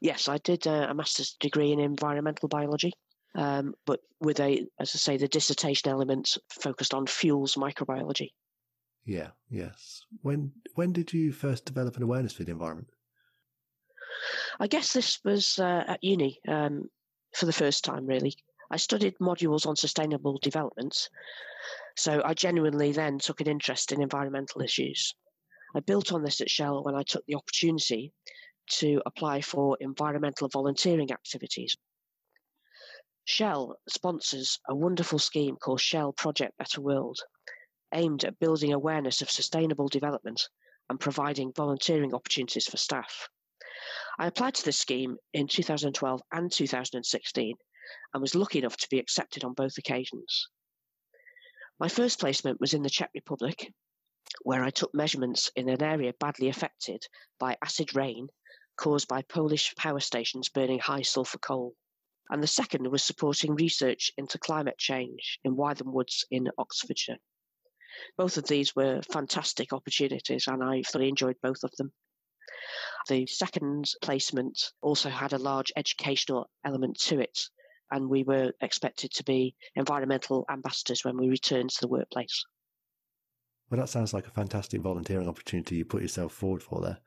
Yes, 0.00 0.28
I 0.28 0.38
did 0.38 0.66
a, 0.66 0.90
a 0.90 0.94
master's 0.94 1.36
degree 1.40 1.72
in 1.72 1.80
environmental 1.80 2.48
biology, 2.48 2.92
um, 3.34 3.74
but 3.86 4.00
with 4.20 4.40
a, 4.40 4.66
as 4.80 4.92
I 4.94 4.98
say, 4.98 5.16
the 5.16 5.28
dissertation 5.28 5.90
element 5.90 6.36
focused 6.50 6.94
on 6.94 7.06
fuels 7.06 7.54
microbiology. 7.54 8.30
Yeah, 9.04 9.30
yes. 9.48 10.04
When 10.22 10.52
when 10.74 10.92
did 10.92 11.12
you 11.12 11.32
first 11.32 11.64
develop 11.64 11.96
an 11.96 12.02
awareness 12.02 12.34
for 12.34 12.44
the 12.44 12.52
environment? 12.52 12.88
I 14.60 14.66
guess 14.66 14.92
this 14.92 15.18
was 15.24 15.58
uh, 15.58 15.84
at 15.86 16.04
uni 16.04 16.40
um, 16.48 16.90
for 17.34 17.46
the 17.46 17.52
first 17.52 17.84
time, 17.84 18.06
really. 18.06 18.34
I 18.70 18.76
studied 18.76 19.14
modules 19.18 19.66
on 19.66 19.76
sustainable 19.76 20.38
development, 20.42 21.08
so 21.96 22.20
I 22.24 22.34
genuinely 22.34 22.92
then 22.92 23.18
took 23.18 23.40
an 23.40 23.48
interest 23.48 23.92
in 23.92 24.02
environmental 24.02 24.60
issues. 24.60 25.14
I 25.74 25.80
built 25.80 26.12
on 26.12 26.22
this 26.22 26.40
at 26.40 26.50
Shell 26.50 26.84
when 26.84 26.94
I 26.94 27.02
took 27.02 27.24
the 27.26 27.34
opportunity 27.34 28.12
to 28.68 29.02
apply 29.06 29.40
for 29.40 29.76
environmental 29.80 30.48
volunteering 30.48 31.10
activities. 31.10 31.76
Shell 33.24 33.78
sponsors 33.88 34.58
a 34.68 34.74
wonderful 34.74 35.18
scheme 35.18 35.56
called 35.56 35.80
Shell 35.80 36.14
Project 36.14 36.56
Better 36.56 36.80
World, 36.80 37.20
aimed 37.92 38.24
at 38.24 38.38
building 38.38 38.72
awareness 38.72 39.20
of 39.20 39.30
sustainable 39.30 39.88
development 39.88 40.48
and 40.88 40.98
providing 40.98 41.52
volunteering 41.52 42.14
opportunities 42.14 42.66
for 42.66 42.76
staff. 42.76 43.28
I 44.18 44.26
applied 44.26 44.54
to 44.54 44.64
this 44.64 44.78
scheme 44.78 45.18
in 45.32 45.46
2012 45.46 46.22
and 46.32 46.50
2016 46.50 47.56
and 48.12 48.20
was 48.20 48.34
lucky 48.34 48.58
enough 48.58 48.76
to 48.78 48.88
be 48.90 48.98
accepted 48.98 49.44
on 49.44 49.52
both 49.52 49.78
occasions. 49.78 50.48
My 51.78 51.88
first 51.88 52.18
placement 52.18 52.60
was 52.60 52.74
in 52.74 52.82
the 52.82 52.90
Czech 52.90 53.10
Republic, 53.14 53.72
where 54.42 54.64
I 54.64 54.70
took 54.70 54.94
measurements 54.94 55.50
in 55.54 55.68
an 55.68 55.82
area 55.82 56.12
badly 56.18 56.48
affected 56.48 57.06
by 57.38 57.56
acid 57.62 57.94
rain 57.94 58.28
caused 58.78 59.08
by 59.08 59.22
Polish 59.22 59.74
power 59.76 60.00
stations 60.00 60.48
burning 60.48 60.78
high 60.78 61.02
sulphur 61.02 61.38
coal. 61.38 61.74
And 62.30 62.42
the 62.42 62.46
second 62.46 62.90
was 62.90 63.02
supporting 63.02 63.54
research 63.54 64.12
into 64.16 64.38
climate 64.38 64.78
change 64.78 65.38
in 65.44 65.56
Wytham 65.56 65.92
Woods 65.92 66.24
in 66.30 66.48
Oxfordshire. 66.58 67.18
Both 68.16 68.36
of 68.36 68.46
these 68.46 68.76
were 68.76 69.02
fantastic 69.02 69.72
opportunities, 69.72 70.46
and 70.46 70.62
I 70.62 70.82
thoroughly 70.82 71.08
enjoyed 71.08 71.36
both 71.42 71.64
of 71.64 71.72
them. 71.76 71.92
The 73.08 73.26
second 73.26 73.90
placement 74.02 74.72
also 74.80 75.08
had 75.08 75.32
a 75.32 75.38
large 75.38 75.72
educational 75.74 76.50
element 76.64 76.98
to 77.00 77.18
it, 77.20 77.38
and 77.90 78.08
we 78.08 78.22
were 78.22 78.52
expected 78.60 79.10
to 79.12 79.24
be 79.24 79.56
environmental 79.74 80.44
ambassadors 80.50 81.04
when 81.04 81.16
we 81.16 81.28
returned 81.28 81.70
to 81.70 81.80
the 81.80 81.88
workplace. 81.88 82.44
Well, 83.70 83.80
that 83.80 83.88
sounds 83.88 84.14
like 84.14 84.26
a 84.26 84.30
fantastic 84.30 84.80
volunteering 84.80 85.28
opportunity 85.28 85.76
you 85.76 85.84
put 85.84 86.02
yourself 86.02 86.32
forward 86.32 86.62
for 86.62 86.80
there. 86.80 86.98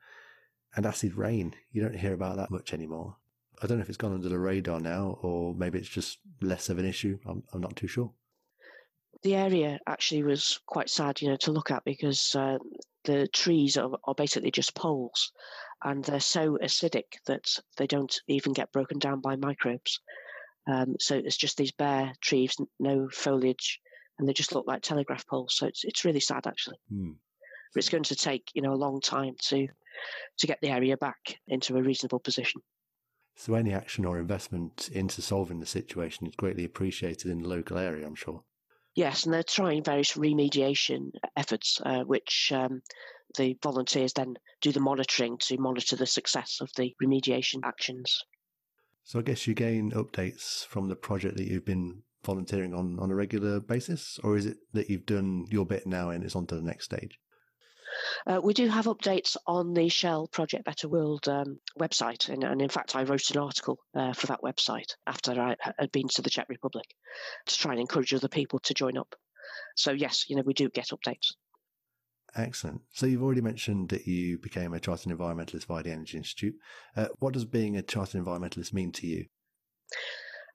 And 0.74 0.86
acid 0.86 1.14
rain, 1.14 1.54
you 1.70 1.82
don't 1.82 1.98
hear 1.98 2.14
about 2.14 2.36
that 2.36 2.50
much 2.50 2.72
anymore. 2.72 3.16
I 3.62 3.66
don't 3.66 3.78
know 3.78 3.82
if 3.82 3.88
it's 3.88 3.98
gone 3.98 4.14
under 4.14 4.28
the 4.28 4.38
radar 4.38 4.80
now, 4.80 5.18
or 5.22 5.54
maybe 5.54 5.78
it's 5.78 5.88
just 5.88 6.18
less 6.40 6.68
of 6.68 6.78
an 6.78 6.86
issue. 6.86 7.18
I'm, 7.26 7.42
I'm 7.52 7.60
not 7.60 7.76
too 7.76 7.86
sure. 7.86 8.12
The 9.22 9.34
area 9.34 9.78
actually 9.86 10.22
was 10.22 10.58
quite 10.66 10.90
sad, 10.90 11.20
you 11.20 11.28
know, 11.28 11.36
to 11.36 11.52
look 11.52 11.70
at 11.70 11.84
because 11.84 12.34
uh, 12.34 12.58
the 13.04 13.28
trees 13.28 13.76
are, 13.76 13.90
are 14.04 14.14
basically 14.14 14.50
just 14.50 14.74
poles, 14.74 15.30
and 15.84 16.02
they're 16.02 16.20
so 16.20 16.58
acidic 16.62 17.04
that 17.26 17.44
they 17.76 17.86
don't 17.86 18.20
even 18.26 18.52
get 18.52 18.72
broken 18.72 18.98
down 18.98 19.20
by 19.20 19.36
microbes. 19.36 20.00
Um, 20.66 20.96
so 20.98 21.16
it's 21.16 21.36
just 21.36 21.56
these 21.56 21.72
bare 21.72 22.12
trees, 22.20 22.56
no 22.80 23.08
foliage, 23.12 23.80
and 24.18 24.28
they 24.28 24.32
just 24.32 24.54
look 24.54 24.66
like 24.66 24.82
telegraph 24.82 25.26
poles. 25.26 25.56
So 25.56 25.66
it's 25.66 25.84
it's 25.84 26.04
really 26.04 26.20
sad 26.20 26.46
actually. 26.46 26.78
Hmm. 26.88 27.12
But 27.74 27.80
it's 27.80 27.88
going 27.88 28.04
to 28.04 28.16
take 28.16 28.50
you 28.54 28.62
know 28.62 28.72
a 28.72 28.74
long 28.74 29.00
time 29.00 29.34
to 29.48 29.68
to 30.38 30.46
get 30.46 30.58
the 30.60 30.70
area 30.70 30.96
back 30.96 31.38
into 31.48 31.76
a 31.76 31.82
reasonable 31.82 32.20
position. 32.20 32.60
So 33.36 33.54
any 33.54 33.72
action 33.72 34.04
or 34.04 34.18
investment 34.18 34.90
into 34.92 35.22
solving 35.22 35.60
the 35.60 35.66
situation 35.66 36.26
is 36.26 36.36
greatly 36.36 36.64
appreciated 36.64 37.30
in 37.30 37.42
the 37.42 37.48
local 37.48 37.78
area, 37.78 38.06
I'm 38.06 38.14
sure. 38.14 38.44
Yes, 38.94 39.24
and 39.24 39.32
they're 39.32 39.42
trying 39.42 39.82
various 39.84 40.12
remediation 40.12 41.12
efforts, 41.36 41.80
uh, 41.84 42.02
which 42.04 42.52
um, 42.54 42.82
the 43.38 43.56
volunteers 43.62 44.12
then 44.12 44.36
do 44.60 44.70
the 44.70 44.80
monitoring 44.80 45.38
to 45.38 45.58
monitor 45.58 45.96
the 45.96 46.06
success 46.06 46.58
of 46.60 46.70
the 46.76 46.94
remediation 47.02 47.60
actions. 47.64 48.22
So 49.04 49.18
I 49.18 49.22
guess 49.22 49.46
you 49.46 49.54
gain 49.54 49.92
updates 49.92 50.66
from 50.66 50.88
the 50.88 50.96
project 50.96 51.36
that 51.38 51.48
you've 51.48 51.64
been 51.64 52.02
volunteering 52.24 52.74
on 52.74 52.98
on 53.00 53.10
a 53.10 53.14
regular 53.14 53.60
basis, 53.60 54.20
or 54.22 54.36
is 54.36 54.46
it 54.46 54.58
that 54.74 54.90
you've 54.90 55.06
done 55.06 55.46
your 55.48 55.66
bit 55.66 55.86
now 55.86 56.10
and 56.10 56.22
it's 56.22 56.36
on 56.36 56.46
to 56.48 56.54
the 56.54 56.62
next 56.62 56.84
stage? 56.84 57.18
Uh, 58.26 58.40
we 58.42 58.54
do 58.54 58.68
have 58.68 58.86
updates 58.86 59.36
on 59.46 59.74
the 59.74 59.88
Shell 59.88 60.28
Project 60.28 60.64
Better 60.64 60.88
World 60.88 61.28
um, 61.28 61.58
website, 61.78 62.28
and, 62.28 62.44
and, 62.44 62.62
in 62.62 62.68
fact, 62.68 62.94
I 62.94 63.02
wrote 63.02 63.30
an 63.30 63.38
article 63.38 63.78
uh, 63.94 64.12
for 64.12 64.28
that 64.28 64.42
website 64.42 64.94
after 65.06 65.32
I 65.32 65.56
had 65.78 65.90
been 65.90 66.08
to 66.08 66.22
the 66.22 66.30
Czech 66.30 66.48
Republic 66.48 66.86
to 67.46 67.58
try 67.58 67.72
and 67.72 67.80
encourage 67.80 68.14
other 68.14 68.28
people 68.28 68.60
to 68.60 68.74
join 68.74 68.96
up. 68.96 69.14
So 69.76 69.92
yes, 69.92 70.26
you 70.28 70.36
know 70.36 70.42
we 70.44 70.54
do 70.54 70.68
get 70.68 70.88
updates. 70.88 71.32
Excellent. 72.34 72.80
So 72.92 73.06
you've 73.06 73.22
already 73.22 73.42
mentioned 73.42 73.90
that 73.90 74.06
you 74.06 74.38
became 74.38 74.72
a 74.72 74.80
chartered 74.80 75.12
environmentalist 75.12 75.66
via 75.66 75.82
the 75.82 75.90
Energy 75.90 76.16
Institute. 76.16 76.54
Uh, 76.96 77.08
what 77.18 77.34
does 77.34 77.44
being 77.44 77.76
a 77.76 77.82
chartered 77.82 78.24
environmentalist 78.24 78.72
mean 78.72 78.92
to 78.92 79.06
you? 79.06 79.26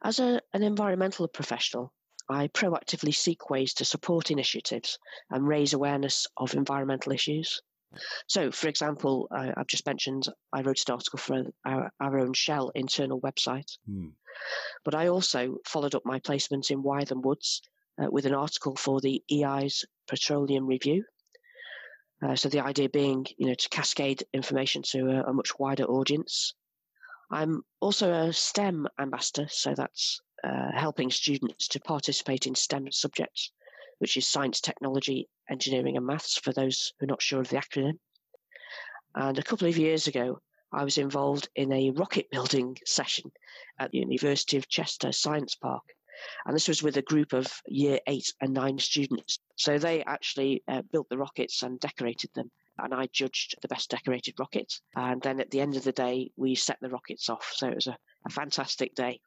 As 0.04 0.20
a, 0.20 0.42
an 0.54 0.64
environmental 0.64 1.28
professional, 1.28 1.94
I 2.30 2.48
proactively 2.50 3.16
seek 3.16 3.50
ways 3.50 3.74
to 3.76 3.86
support 3.86 4.32
initiatives 4.32 5.00
and 5.30 5.48
raise 5.48 5.74
awareness 5.74 6.28
of 6.38 6.54
environmental 6.54 7.14
issues. 7.14 7.62
So, 8.28 8.52
for 8.52 8.68
example, 8.68 9.28
I, 9.32 9.54
have 9.56 9.68
just 9.68 9.86
mentioned 9.86 10.28
I 10.52 10.62
wrote 10.62 10.84
an 10.88 10.94
article 10.94 11.20
for 11.20 11.46
our, 11.66 11.92
our 12.00 12.20
own 12.20 12.34
Shell 12.34 12.72
internal 12.76 13.22
website, 13.22 13.78
hmm. 13.86 14.10
but 14.84 14.94
I 14.94 15.08
also 15.08 15.58
followed 15.66 15.96
up 15.96 16.06
my 16.06 16.20
placement 16.20 16.70
in 16.70 16.84
Wytham 16.84 17.22
Woods 17.22 17.62
uh, 18.02 18.08
with 18.12 18.26
an 18.26 18.34
article 18.34 18.76
for 18.76 19.00
the 19.00 19.24
EI's 19.32 19.86
Petroleum 20.08 20.68
Review. 20.68 21.06
Uh, 22.22 22.36
so 22.36 22.50
the 22.50 22.60
idea 22.60 22.90
being, 22.90 23.26
you 23.38 23.48
know, 23.48 23.54
to 23.54 23.70
cascade 23.70 24.24
information 24.34 24.82
to 24.82 25.10
a, 25.10 25.30
a 25.30 25.34
much 25.34 25.58
wider 25.60 25.86
audience. 25.86 26.54
I'm 27.30 27.64
also 27.82 28.12
a 28.12 28.34
STEM 28.34 28.88
ambassador, 29.00 29.48
so 29.50 29.74
that's 29.76 30.22
uh, 30.44 30.72
helping 30.74 31.12
students 31.12 31.68
to 31.70 31.80
participate 31.80 32.48
in 32.48 32.56
STEM 32.56 32.92
subjects, 32.92 33.52
which 33.98 34.16
is 34.16 34.28
science, 34.28 34.62
technology, 34.62 35.28
engineering, 35.50 35.98
and 35.98 36.06
maths 36.06 36.38
for 36.38 36.54
those 36.54 36.94
who 37.00 37.06
are 37.06 37.08
not 37.08 37.22
sure 37.22 37.42
of 37.42 37.50
the 37.50 37.58
acronym. 37.58 38.00
And 39.16 39.38
a 39.38 39.44
couple 39.44 39.68
of 39.68 39.78
years 39.78 40.08
ago, 40.08 40.42
I 40.72 40.84
was 40.84 40.98
involved 40.98 41.50
in 41.56 41.72
a 41.72 41.92
rocket 41.92 42.30
building 42.30 42.78
session 42.86 43.32
at 43.80 43.92
the 43.92 44.00
University 44.00 44.58
of 44.58 44.70
Chester 44.70 45.12
Science 45.12 45.56
Park. 45.56 45.84
And 46.46 46.56
this 46.56 46.68
was 46.68 46.82
with 46.82 46.98
a 46.98 47.02
group 47.02 47.34
of 47.34 47.62
year 47.68 48.00
eight 48.08 48.34
and 48.42 48.54
nine 48.54 48.80
students. 48.80 49.40
So 49.56 49.78
they 49.78 50.04
actually 50.04 50.64
uh, 50.68 50.82
built 50.92 51.10
the 51.10 51.18
rockets 51.18 51.62
and 51.62 51.80
decorated 51.80 52.32
them. 52.36 52.52
And 52.80 52.94
I 52.94 53.08
judged 53.12 53.56
the 53.62 53.68
best 53.68 53.90
decorated 53.90 54.36
rocket. 54.40 54.74
And 54.96 55.22
then 55.22 55.40
at 55.40 55.52
the 55.52 55.62
end 55.62 55.76
of 55.76 55.84
the 55.84 55.92
day, 55.92 56.32
we 56.36 56.56
set 56.56 56.78
the 56.82 56.90
rockets 56.90 57.30
off. 57.30 57.52
So 57.56 57.68
it 57.68 57.76
was 57.76 57.88
a, 57.88 57.98
a 58.26 58.30
fantastic 58.30 58.96
day. 58.96 59.20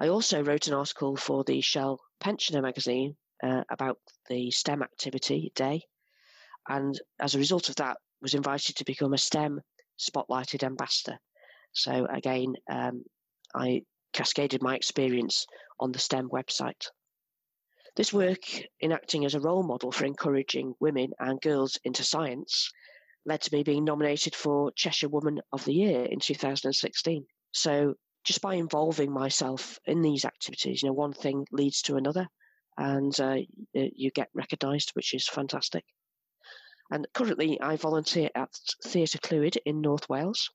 I 0.00 0.08
also 0.08 0.42
wrote 0.42 0.68
an 0.68 0.74
article 0.74 1.16
for 1.16 1.44
the 1.44 1.60
Shell 1.60 2.00
Pensioner 2.18 2.62
magazine 2.62 3.16
uh, 3.42 3.64
about 3.70 3.98
the 4.28 4.50
STEM 4.50 4.82
activity 4.82 5.52
day, 5.54 5.82
and 6.68 6.98
as 7.18 7.34
a 7.34 7.38
result 7.38 7.68
of 7.68 7.76
that, 7.76 7.98
was 8.22 8.34
invited 8.34 8.76
to 8.76 8.84
become 8.84 9.12
a 9.12 9.18
STEM 9.18 9.60
spotlighted 9.98 10.62
ambassador. 10.62 11.18
So 11.72 12.06
again, 12.06 12.54
um, 12.70 13.04
I 13.54 13.82
cascaded 14.12 14.62
my 14.62 14.76
experience 14.76 15.46
on 15.78 15.92
the 15.92 15.98
STEM 15.98 16.28
website. 16.28 16.86
This 17.96 18.12
work 18.12 18.40
in 18.80 18.92
acting 18.92 19.24
as 19.24 19.34
a 19.34 19.40
role 19.40 19.62
model 19.62 19.90
for 19.90 20.04
encouraging 20.04 20.74
women 20.80 21.12
and 21.18 21.40
girls 21.40 21.78
into 21.84 22.04
science 22.04 22.70
led 23.26 23.42
to 23.42 23.54
me 23.54 23.62
being 23.62 23.84
nominated 23.84 24.34
for 24.34 24.72
Cheshire 24.72 25.08
Woman 25.08 25.40
of 25.52 25.64
the 25.64 25.74
Year 25.74 26.04
in 26.04 26.20
2016. 26.20 27.26
So 27.52 27.94
just 28.24 28.40
by 28.40 28.54
involving 28.54 29.12
myself 29.12 29.78
in 29.84 30.02
these 30.02 30.24
activities, 30.24 30.82
you 30.82 30.88
know, 30.88 30.92
one 30.94 31.12
thing 31.12 31.46
leads 31.52 31.82
to 31.82 31.96
another, 31.96 32.28
and 32.76 33.18
uh, 33.20 33.36
you 33.72 34.10
get 34.10 34.28
recognised, 34.34 34.90
which 34.94 35.14
is 35.14 35.28
fantastic. 35.28 35.84
And 36.90 37.06
currently, 37.12 37.60
I 37.60 37.76
volunteer 37.76 38.30
at 38.34 38.52
Theatre 38.84 39.18
Clwyd 39.18 39.58
in 39.64 39.80
North 39.80 40.08
Wales, 40.08 40.50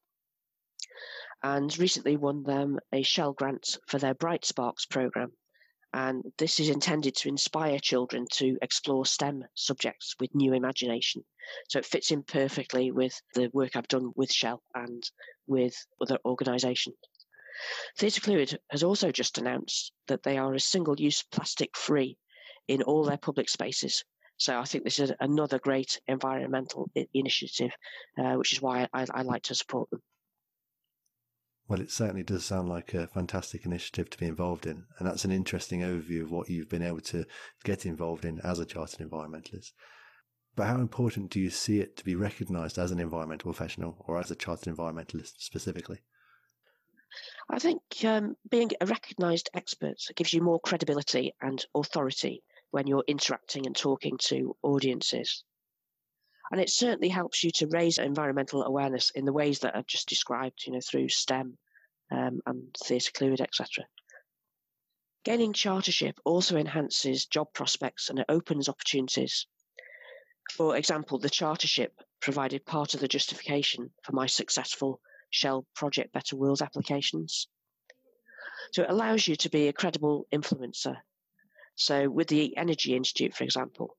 and 1.44 1.78
recently 1.78 2.18
won 2.18 2.44
them 2.44 2.80
a 2.92 3.04
Shell 3.04 3.34
grant 3.34 3.78
for 3.88 4.00
their 4.00 4.14
Bright 4.14 4.46
Sparks 4.46 4.86
programme. 4.86 5.34
And 5.96 6.34
this 6.38 6.60
is 6.60 6.68
intended 6.68 7.16
to 7.16 7.30
inspire 7.30 7.80
children 7.80 8.28
to 8.34 8.58
explore 8.62 9.06
STEM 9.06 9.46
subjects 9.54 10.14
with 10.20 10.36
new 10.36 10.52
imagination. 10.52 11.24
So 11.70 11.80
it 11.80 11.86
fits 11.86 12.12
in 12.12 12.24
perfectly 12.24 12.92
with 12.92 13.22
the 13.34 13.50
work 13.54 13.78
I've 13.78 13.88
done 13.88 14.12
with 14.14 14.30
Shell 14.30 14.62
and 14.74 15.02
with 15.48 15.74
other 16.02 16.20
organisations. 16.26 16.98
Theatre 17.98 18.20
Clwyd 18.20 18.58
has 18.72 18.84
also 18.84 19.10
just 19.10 19.38
announced 19.38 19.94
that 20.08 20.24
they 20.24 20.38
are 20.38 20.54
a 20.54 20.60
single 20.60 21.00
use 21.00 21.24
plastic 21.24 21.78
free 21.78 22.18
in 22.68 22.84
all 22.84 23.06
their 23.06 23.18
public 23.18 23.48
spaces. 23.48 24.04
So 24.36 24.60
I 24.60 24.66
think 24.66 24.84
this 24.84 25.00
is 25.00 25.14
another 25.22 25.60
great 25.60 26.02
environmental 26.08 26.92
initiative, 27.14 27.72
uh, 28.20 28.34
which 28.34 28.52
is 28.52 28.62
why 28.62 28.90
I, 28.92 29.06
I 29.14 29.22
like 29.22 29.44
to 29.44 29.56
support 29.56 29.90
them. 29.92 30.02
Well, 31.68 31.82
it 31.82 31.90
certainly 31.90 32.24
does 32.24 32.46
sound 32.46 32.70
like 32.70 32.94
a 32.94 33.08
fantastic 33.08 33.66
initiative 33.66 34.10
to 34.12 34.20
be 34.20 34.28
involved 34.28 34.68
in. 34.68 34.86
And 35.00 35.08
that's 35.08 35.26
an 35.26 35.32
interesting 35.32 35.82
overview 35.82 36.22
of 36.22 36.32
what 36.32 36.50
you've 36.50 36.70
been 36.70 36.84
able 36.84 37.02
to 37.02 37.26
get 37.64 37.88
involved 37.88 38.24
in 38.24 38.40
as 38.42 38.60
a 38.60 38.66
chartered 38.66 39.00
environmentalist. 39.00 39.72
But 40.56 40.68
how 40.68 40.80
important 40.80 41.32
do 41.32 41.40
you 41.40 41.50
see 41.50 41.80
it 41.80 41.98
to 41.98 42.06
be 42.06 42.16
recognised 42.16 42.78
as 42.78 42.92
an 42.92 43.00
environmental 43.00 43.52
professional 43.52 43.98
or 44.08 44.20
as 44.20 44.30
a 44.30 44.36
chartered 44.36 44.74
environmentalist 44.74 45.34
specifically? 45.40 46.02
I 47.50 47.60
think 47.60 47.82
um, 48.04 48.38
being 48.50 48.72
a 48.80 48.86
recognised 48.86 49.50
expert 49.54 49.98
gives 50.16 50.34
you 50.34 50.42
more 50.42 50.60
credibility 50.60 51.34
and 51.42 51.66
authority 51.74 52.44
when 52.72 52.88
you're 52.88 53.04
interacting 53.08 53.66
and 53.66 53.76
talking 53.76 54.18
to 54.26 54.56
audiences. 54.62 55.44
And 56.52 56.62
it 56.62 56.70
certainly 56.70 57.10
helps 57.10 57.44
you 57.44 57.52
to 57.52 57.68
raise 57.68 57.98
environmental 57.98 58.64
awareness 58.64 59.10
in 59.12 59.26
the 59.26 59.34
ways 59.34 59.60
that 59.60 59.76
I've 59.76 59.88
just 59.88 60.08
described, 60.08 60.66
you 60.66 60.74
know, 60.74 60.80
through 60.80 61.10
STEM 61.10 61.58
um, 62.12 62.42
and 62.46 62.74
Theatre 62.84 63.12
Clwyd, 63.12 63.42
etc. 63.42 63.86
Gaining 65.24 65.54
chartership 65.54 66.14
also 66.24 66.56
enhances 66.56 67.26
job 67.26 67.52
prospects 67.54 68.10
and 68.10 68.20
it 68.20 68.28
opens 68.30 68.70
opportunities. 68.70 69.48
For 70.52 70.78
example, 70.78 71.18
the 71.18 71.32
chartership 71.32 71.90
provided 72.22 72.66
part 72.66 72.94
of 72.94 73.00
the 73.00 73.08
justification 73.08 73.92
for 74.04 74.14
my 74.14 74.28
successful 74.28 75.02
Shell 75.32 75.66
Project 75.76 76.14
Better 76.14 76.36
World 76.36 76.62
applications. 76.62 77.48
So 78.72 78.84
it 78.84 78.90
allows 78.90 79.28
you 79.28 79.36
to 79.38 79.50
be 79.50 79.68
a 79.68 79.74
credible 79.74 80.28
influencer. 80.32 80.98
So, 81.76 82.10
with 82.10 82.28
the 82.28 82.56
Energy 82.56 82.96
Institute, 82.96 83.36
for 83.36 83.44
example, 83.44 83.98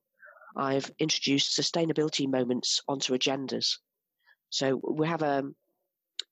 I've 0.54 0.90
introduced 0.98 1.58
sustainability 1.58 2.28
moments 2.28 2.80
onto 2.88 3.14
agendas. 3.14 3.76
So, 4.50 4.80
we 4.82 5.06
have 5.06 5.22
a, 5.22 5.42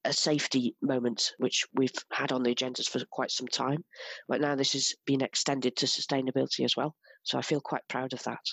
a 0.05 0.13
safety 0.13 0.77
moment 0.83 1.33
which 1.39 1.67
we've 1.75 1.95
had 2.13 2.33
on 2.33 2.43
the 2.43 2.55
agendas 2.55 2.89
for 2.89 3.01
quite 3.11 3.31
some 3.31 3.49
time, 3.49 3.85
but 4.29 4.41
now 4.41 4.55
this 4.55 4.73
has 4.75 4.93
been 5.07 5.23
extended 5.23 5.77
to 5.77 5.87
sustainability 5.87 6.65
as 6.65 6.77
well. 6.77 6.95
So, 7.23 7.39
I 7.39 7.43
feel 7.43 7.61
quite 7.61 7.89
proud 7.89 8.13
of 8.13 8.23
that. 8.25 8.45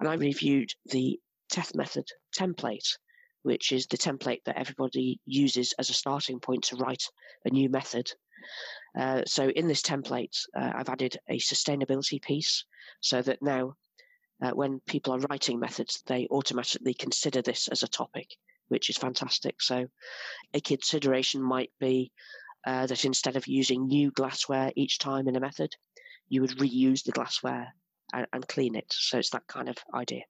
And 0.00 0.08
I 0.08 0.14
reviewed 0.14 0.70
the 0.86 1.18
TETH 1.50 1.74
method 1.74 2.08
template, 2.36 2.96
which 3.42 3.72
is 3.72 3.86
the 3.86 3.98
template 3.98 4.42
that 4.46 4.58
everybody 4.58 5.20
uses 5.26 5.72
as 5.78 5.90
a 5.90 5.94
starting 5.94 6.40
point 6.40 6.64
to 6.64 6.76
write 6.76 7.04
a 7.44 7.50
new 7.50 7.68
method. 7.68 8.10
Uh, 8.98 9.22
so 9.26 9.48
in 9.50 9.68
this 9.68 9.82
template, 9.82 10.36
uh, 10.56 10.72
I've 10.74 10.88
added 10.88 11.16
a 11.28 11.38
sustainability 11.38 12.20
piece 12.20 12.64
so 13.00 13.22
that 13.22 13.42
now 13.42 13.74
uh, 14.42 14.50
when 14.50 14.80
people 14.86 15.14
are 15.14 15.20
writing 15.30 15.60
methods, 15.60 16.02
they 16.06 16.26
automatically 16.30 16.94
consider 16.94 17.42
this 17.42 17.68
as 17.68 17.82
a 17.82 17.88
topic, 17.88 18.28
which 18.68 18.90
is 18.90 18.96
fantastic. 18.96 19.62
So 19.62 19.86
a 20.52 20.60
consideration 20.60 21.42
might 21.42 21.70
be 21.78 22.10
uh, 22.66 22.86
that 22.86 23.04
instead 23.04 23.36
of 23.36 23.46
using 23.46 23.86
new 23.86 24.10
glassware 24.10 24.72
each 24.76 24.98
time 24.98 25.28
in 25.28 25.36
a 25.36 25.40
method, 25.40 25.74
you 26.28 26.40
would 26.40 26.58
reuse 26.58 27.04
the 27.04 27.12
glassware 27.12 27.74
and, 28.12 28.26
and 28.32 28.46
clean 28.48 28.74
it. 28.74 28.86
So 28.90 29.18
it's 29.18 29.30
that 29.30 29.46
kind 29.46 29.68
of 29.68 29.76
idea. 29.94 30.22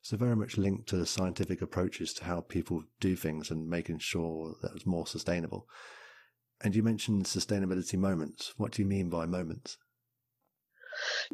So 0.00 0.16
very 0.16 0.34
much 0.34 0.58
linked 0.58 0.88
to 0.88 0.96
the 0.96 1.06
scientific 1.06 1.62
approaches 1.62 2.12
to 2.14 2.24
how 2.24 2.40
people 2.40 2.82
do 2.98 3.14
things 3.14 3.50
and 3.50 3.68
making 3.68 3.98
sure 3.98 4.54
that 4.60 4.72
it's 4.74 4.86
more 4.86 5.06
sustainable. 5.06 5.68
And 6.60 6.74
you 6.74 6.82
mentioned 6.82 7.24
sustainability 7.24 7.98
moments. 7.98 8.54
What 8.56 8.72
do 8.72 8.82
you 8.82 8.88
mean 8.88 9.10
by 9.10 9.26
moments? 9.26 9.78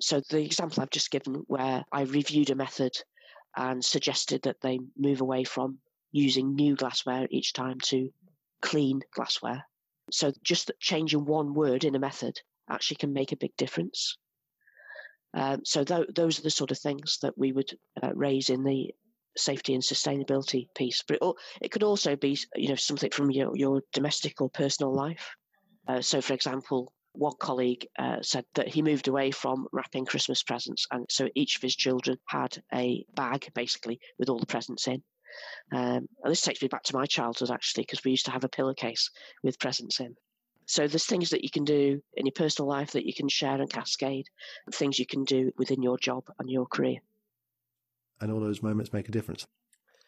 So, 0.00 0.20
the 0.30 0.44
example 0.44 0.82
I've 0.82 0.90
just 0.90 1.10
given, 1.10 1.34
where 1.46 1.84
I 1.92 2.02
reviewed 2.02 2.50
a 2.50 2.54
method 2.54 2.92
and 3.56 3.84
suggested 3.84 4.42
that 4.42 4.60
they 4.60 4.78
move 4.96 5.20
away 5.20 5.44
from 5.44 5.78
using 6.12 6.54
new 6.54 6.76
glassware 6.76 7.26
each 7.30 7.52
time 7.52 7.78
to 7.84 8.10
clean 8.62 9.00
glassware. 9.12 9.64
So, 10.10 10.32
just 10.42 10.70
changing 10.80 11.24
one 11.24 11.54
word 11.54 11.84
in 11.84 11.94
a 11.94 11.98
method 11.98 12.40
actually 12.70 12.96
can 12.96 13.12
make 13.12 13.32
a 13.32 13.36
big 13.36 13.56
difference. 13.56 14.16
Um, 15.34 15.64
so, 15.64 15.84
th- 15.84 16.08
those 16.14 16.38
are 16.38 16.42
the 16.42 16.50
sort 16.50 16.70
of 16.70 16.78
things 16.78 17.18
that 17.22 17.36
we 17.36 17.52
would 17.52 17.70
uh, 18.02 18.12
raise 18.14 18.48
in 18.48 18.64
the 18.64 18.94
safety 19.36 19.74
and 19.74 19.82
sustainability 19.82 20.66
piece. 20.74 21.02
But 21.06 21.18
it, 21.20 21.34
it 21.62 21.70
could 21.70 21.82
also 21.82 22.16
be, 22.16 22.38
you 22.56 22.68
know, 22.68 22.74
something 22.74 23.10
from 23.10 23.30
your, 23.30 23.56
your 23.56 23.82
domestic 23.92 24.40
or 24.40 24.50
personal 24.50 24.94
life. 24.94 25.36
Uh, 25.86 26.00
so, 26.00 26.20
for 26.20 26.34
example, 26.34 26.92
one 27.18 27.34
colleague 27.38 27.86
uh, 27.98 28.22
said 28.22 28.44
that 28.54 28.68
he 28.68 28.82
moved 28.82 29.08
away 29.08 29.30
from 29.30 29.66
wrapping 29.72 30.06
Christmas 30.06 30.42
presents, 30.42 30.86
and 30.90 31.06
so 31.08 31.28
each 31.34 31.56
of 31.56 31.62
his 31.62 31.76
children 31.76 32.18
had 32.26 32.62
a 32.72 33.04
bag 33.14 33.50
basically 33.54 34.00
with 34.18 34.28
all 34.28 34.38
the 34.38 34.46
presents 34.46 34.86
in. 34.86 35.02
Um, 35.72 36.08
and 36.22 36.30
this 36.30 36.40
takes 36.40 36.62
me 36.62 36.68
back 36.68 36.84
to 36.84 36.96
my 36.96 37.06
childhood 37.06 37.50
actually, 37.50 37.82
because 37.82 38.04
we 38.04 38.12
used 38.12 38.26
to 38.26 38.32
have 38.32 38.44
a 38.44 38.48
pillowcase 38.48 39.10
with 39.42 39.58
presents 39.58 40.00
in. 40.00 40.16
So 40.66 40.86
there's 40.86 41.06
things 41.06 41.30
that 41.30 41.44
you 41.44 41.50
can 41.50 41.64
do 41.64 42.02
in 42.14 42.26
your 42.26 42.32
personal 42.32 42.68
life 42.68 42.92
that 42.92 43.06
you 43.06 43.14
can 43.14 43.28
share 43.28 43.60
and 43.60 43.70
cascade, 43.70 44.26
and 44.66 44.74
things 44.74 44.98
you 44.98 45.06
can 45.06 45.24
do 45.24 45.52
within 45.56 45.82
your 45.82 45.98
job 45.98 46.24
and 46.38 46.50
your 46.50 46.66
career 46.66 46.98
and 48.20 48.32
all 48.32 48.40
those 48.40 48.62
moments 48.62 48.92
make 48.92 49.08
a 49.08 49.12
difference. 49.12 49.46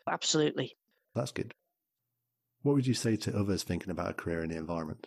Absolutely. 0.08 0.76
That's 1.14 1.32
good. 1.32 1.52
What 2.62 2.74
would 2.74 2.86
you 2.86 2.94
say 2.94 3.16
to 3.16 3.38
others 3.38 3.62
thinking 3.62 3.90
about 3.90 4.10
a 4.10 4.14
career 4.14 4.42
in 4.42 4.50
the 4.50 4.56
environment? 4.56 5.06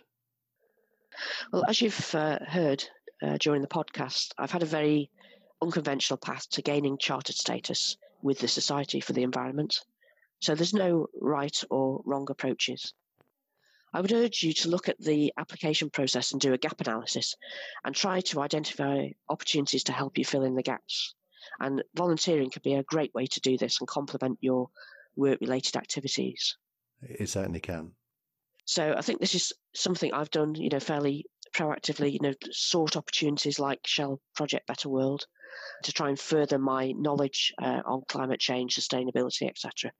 Well, 1.52 1.66
as 1.68 1.82
you've 1.82 2.16
uh, 2.16 2.40
heard 2.48 2.84
uh, 3.22 3.38
during 3.40 3.62
the 3.62 3.68
podcast, 3.68 4.34
I've 4.38 4.52
had 4.52 4.64
a 4.64 4.68
very 4.68 5.10
unconventional 5.62 6.18
path 6.18 6.50
to 6.52 6.62
gaining 6.62 6.98
chartered 6.98 7.36
status 7.36 7.98
with 8.22 8.40
the 8.40 8.48
Society 8.48 9.00
for 9.00 9.14
the 9.14 9.24
Environment. 9.24 9.78
So 10.40 10.56
there's 10.56 10.74
no 10.74 11.08
right 11.22 11.64
or 11.70 12.02
wrong 12.06 12.28
approaches. 12.30 12.94
I 13.94 14.02
would 14.02 14.12
urge 14.12 14.42
you 14.42 14.54
to 14.54 14.70
look 14.70 14.90
at 14.90 15.00
the 15.00 15.32
application 15.38 15.90
process 15.90 16.32
and 16.32 16.42
do 16.42 16.54
a 16.54 16.58
gap 16.58 16.82
analysis 16.82 17.36
and 17.84 17.96
try 17.96 18.22
to 18.22 18.42
identify 18.42 19.10
opportunities 19.30 19.84
to 19.86 19.92
help 19.92 20.18
you 20.18 20.26
fill 20.26 20.44
in 20.44 20.56
the 20.56 20.64
gaps. 20.64 21.14
And 21.60 21.84
volunteering 21.96 22.50
could 22.50 22.64
be 22.64 22.74
a 22.74 22.84
great 22.84 23.14
way 23.14 23.28
to 23.28 23.40
do 23.42 23.58
this 23.58 23.80
and 23.80 23.88
complement 23.88 24.40
your 24.42 24.70
work 25.16 25.40
related 25.42 25.76
activities. 25.76 26.58
It 27.02 27.30
certainly 27.30 27.60
can. 27.60 27.92
So 28.66 28.94
I 28.98 29.02
think 29.02 29.20
this 29.20 29.36
is 29.36 29.52
something 29.76 30.14
I've 30.14 30.32
done, 30.32 30.56
you 30.56 30.70
know, 30.70 30.80
fairly 30.80 31.26
proactively, 31.54 32.14
you 32.14 32.20
know, 32.22 32.34
sought 32.52 32.96
opportunities 32.96 33.60
like 33.60 33.80
Shell 33.86 34.22
Project 34.36 34.68
Better 34.68 34.90
World 34.90 35.26
to 35.84 35.92
try 35.92 36.10
and 36.10 36.20
further 36.20 36.58
my 36.58 36.94
knowledge 36.94 37.54
uh, 37.62 37.82
on 37.86 38.02
climate 38.08 38.40
change, 38.40 38.76
sustainability, 38.76 39.48
etc. 39.48 39.92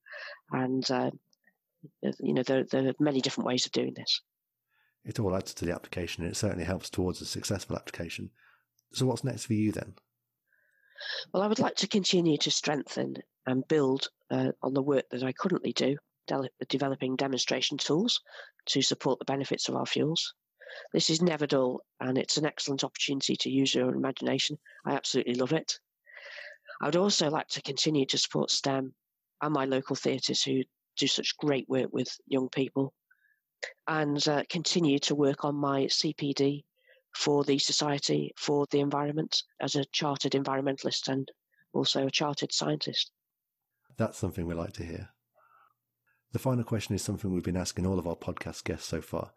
And 0.52 0.90
uh, 0.90 1.12
you 2.02 2.34
know, 2.34 2.44
there, 2.44 2.64
there, 2.64 2.90
are 2.90 2.94
many 3.00 3.22
different 3.22 3.48
ways 3.48 3.66
of 3.66 3.72
doing 3.72 3.94
this. 3.96 4.22
It 5.06 5.20
all 5.20 5.36
adds 5.36 5.54
to 5.56 5.66
the 5.66 5.74
application, 5.74 6.24
and 6.24 6.32
it 6.32 6.36
certainly 6.36 6.64
helps 6.64 6.90
towards 6.90 7.22
a 7.22 7.26
successful 7.26 7.76
application. 7.76 8.30
So, 8.94 9.06
what's 9.06 9.24
next 9.24 9.46
for 9.46 9.54
you 9.54 9.72
then? 9.72 9.96
Well, 11.34 11.44
I 11.44 11.48
would 11.48 11.60
like 11.60 11.76
to 11.78 11.88
continue 11.88 12.38
to 12.38 12.52
strengthen 12.52 13.16
and 13.46 13.68
build 13.68 14.08
uh, 14.32 14.52
on 14.62 14.74
the 14.74 14.82
work 14.82 15.06
that 15.12 15.24
I 15.24 15.34
currently 15.34 15.74
do, 15.74 15.98
de- 16.28 16.50
developing 16.70 17.16
demonstration 17.16 17.78
tools 17.78 18.22
to 18.68 18.82
support 18.82 19.20
the 19.20 19.26
benefits 19.26 19.70
of 19.70 19.76
our 19.76 19.86
fuels. 19.86 20.34
This 20.92 21.10
is 21.10 21.22
never 21.22 21.46
dull, 21.46 21.82
and 22.00 22.18
it's 22.18 22.38
an 22.38 22.46
excellent 22.46 22.84
opportunity 22.84 23.36
to 23.36 23.50
use 23.50 23.76
your 23.76 23.94
imagination. 23.94 24.58
I 24.86 24.94
absolutely 24.94 25.36
love 25.36 25.54
it. 25.54 25.80
I 26.82 26.86
would 26.88 26.96
also 26.96 27.30
like 27.30 27.48
to 27.50 27.62
continue 27.62 28.06
to 28.08 28.18
support 28.18 28.52
STEM 28.52 28.94
and 29.42 29.54
my 29.54 29.66
local 29.66 29.96
theatres 29.96 30.44
who 30.44 30.64
do 30.98 31.08
such 31.08 31.38
great 31.38 31.68
work 31.70 31.90
with 31.92 32.18
young 32.28 32.50
people, 32.50 32.94
and 33.88 34.28
uh, 34.28 34.44
continue 34.50 35.00
to 35.00 35.16
work 35.16 35.46
on 35.46 35.56
my 35.56 35.86
CPD 35.86 36.64
for 37.16 37.44
the 37.44 37.60
Society 37.60 38.34
for 38.38 38.66
the 38.72 38.80
Environment 38.80 39.44
as 39.62 39.76
a 39.76 39.86
chartered 39.86 40.34
environmentalist 40.34 41.08
and 41.08 41.32
also 41.74 42.08
a 42.08 42.12
chartered 42.12 42.52
scientist. 42.52 43.12
That's 43.98 44.18
something 44.18 44.46
we 44.46 44.56
like 44.56 44.74
to 44.74 44.84
hear. 44.84 45.13
The 46.34 46.40
final 46.40 46.64
question 46.64 46.96
is 46.96 47.04
something 47.04 47.32
we've 47.32 47.44
been 47.44 47.56
asking 47.56 47.86
all 47.86 48.00
of 48.00 48.08
our 48.08 48.16
podcast 48.16 48.64
guests 48.64 48.88
so 48.88 49.02
far. 49.02 49.32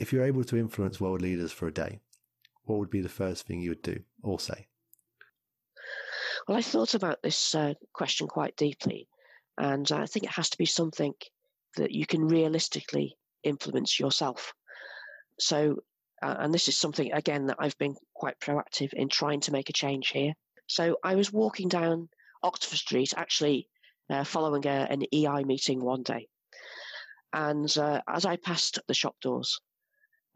If 0.00 0.12
you're 0.12 0.24
able 0.24 0.42
to 0.44 0.56
influence 0.56 1.00
world 1.00 1.22
leaders 1.22 1.52
for 1.52 1.68
a 1.68 1.72
day, 1.72 2.00
what 2.64 2.80
would 2.80 2.90
be 2.90 3.00
the 3.00 3.08
first 3.08 3.46
thing 3.46 3.60
you 3.60 3.70
would 3.70 3.82
do 3.82 4.00
or 4.22 4.40
say? 4.40 4.66
Well, 6.46 6.58
I 6.58 6.62
thought 6.62 6.94
about 6.94 7.22
this 7.22 7.54
uh, 7.54 7.74
question 7.92 8.26
quite 8.26 8.56
deeply, 8.56 9.08
and 9.56 9.90
I 9.92 10.06
think 10.06 10.24
it 10.24 10.32
has 10.32 10.50
to 10.50 10.58
be 10.58 10.66
something 10.66 11.14
that 11.76 11.92
you 11.92 12.04
can 12.04 12.26
realistically 12.26 13.16
influence 13.44 14.00
yourself. 14.00 14.54
So, 15.38 15.76
uh, 16.20 16.34
and 16.40 16.52
this 16.52 16.66
is 16.66 16.76
something, 16.76 17.12
again, 17.12 17.46
that 17.46 17.58
I've 17.60 17.78
been 17.78 17.94
quite 18.14 18.40
proactive 18.40 18.92
in 18.92 19.08
trying 19.08 19.40
to 19.42 19.52
make 19.52 19.70
a 19.70 19.72
change 19.74 20.08
here. 20.08 20.32
So 20.66 20.96
I 21.04 21.14
was 21.14 21.32
walking 21.32 21.68
down 21.68 22.08
Oxford 22.42 22.78
Street, 22.78 23.14
actually 23.16 23.68
uh, 24.10 24.24
following 24.24 24.66
a, 24.66 24.86
an 24.90 25.02
EI 25.12 25.44
meeting 25.44 25.82
one 25.82 26.02
day. 26.02 26.28
And 27.32 27.76
uh, 27.76 28.00
as 28.08 28.24
I 28.24 28.36
passed 28.36 28.78
the 28.88 28.94
shop 28.94 29.16
doors, 29.20 29.60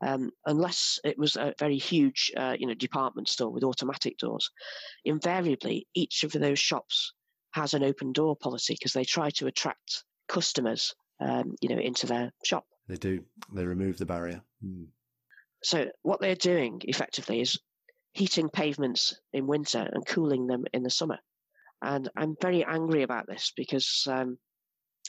um, 0.03 0.31
unless 0.47 0.99
it 1.05 1.17
was 1.17 1.37
a 1.37 1.55
very 1.59 1.79
huge, 1.79 2.33
uh, 2.37 2.57
you 2.59 2.67
know, 2.67 2.75
department 2.75 3.29
store 3.29 3.51
with 3.51 3.65
automatic 3.65 4.19
doors, 4.19 4.51
invariably 5.05 5.87
each 5.95 6.25
of 6.25 6.33
those 6.33 6.59
shops 6.59 7.13
has 7.53 7.75
an 7.75 7.85
open 7.85 8.13
door 8.13 8.37
policy 8.37 8.75
because 8.75 8.93
they 8.93 9.05
try 9.05 9.31
to 9.31 9.47
attract 9.47 10.05
customers, 10.29 10.95
um, 11.21 11.55
you 11.61 11.69
know, 11.69 11.81
into 11.81 12.07
their 12.07 12.33
shop. 12.45 12.67
They 12.89 12.97
do. 12.97 13.25
They 13.55 13.65
remove 13.65 13.99
the 13.99 14.07
barrier. 14.07 14.43
Mm. 14.65 14.89
So 15.63 15.89
what 16.03 16.21
they're 16.21 16.35
doing 16.35 16.83
effectively 16.85 17.41
is 17.41 17.59
heating 18.13 18.49
pavements 18.49 19.15
in 19.33 19.47
winter 19.47 19.89
and 19.93 20.05
cooling 20.05 20.47
them 20.47 20.65
in 20.73 20.83
the 20.83 20.91
summer. 20.91 21.19
And 21.83 22.09
I'm 22.17 22.37
very 22.41 22.65
angry 22.65 23.03
about 23.03 23.27
this 23.27 23.53
because 23.57 24.07
um, 24.09 24.39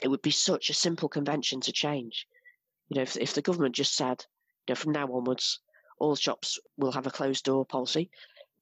it 0.01 0.07
would 0.07 0.21
be 0.21 0.31
such 0.31 0.69
a 0.69 0.73
simple 0.73 1.07
convention 1.07 1.61
to 1.61 1.71
change. 1.71 2.25
You 2.89 2.95
know, 2.95 3.03
if, 3.03 3.15
if 3.15 3.33
the 3.33 3.41
government 3.41 3.75
just 3.75 3.95
said, 3.95 4.25
you 4.67 4.71
know, 4.71 4.75
from 4.75 4.93
now 4.93 5.07
onwards, 5.07 5.59
all 5.99 6.15
shops 6.15 6.59
will 6.77 6.91
have 6.91 7.07
a 7.07 7.11
closed 7.11 7.45
door 7.45 7.65
policy, 7.65 8.09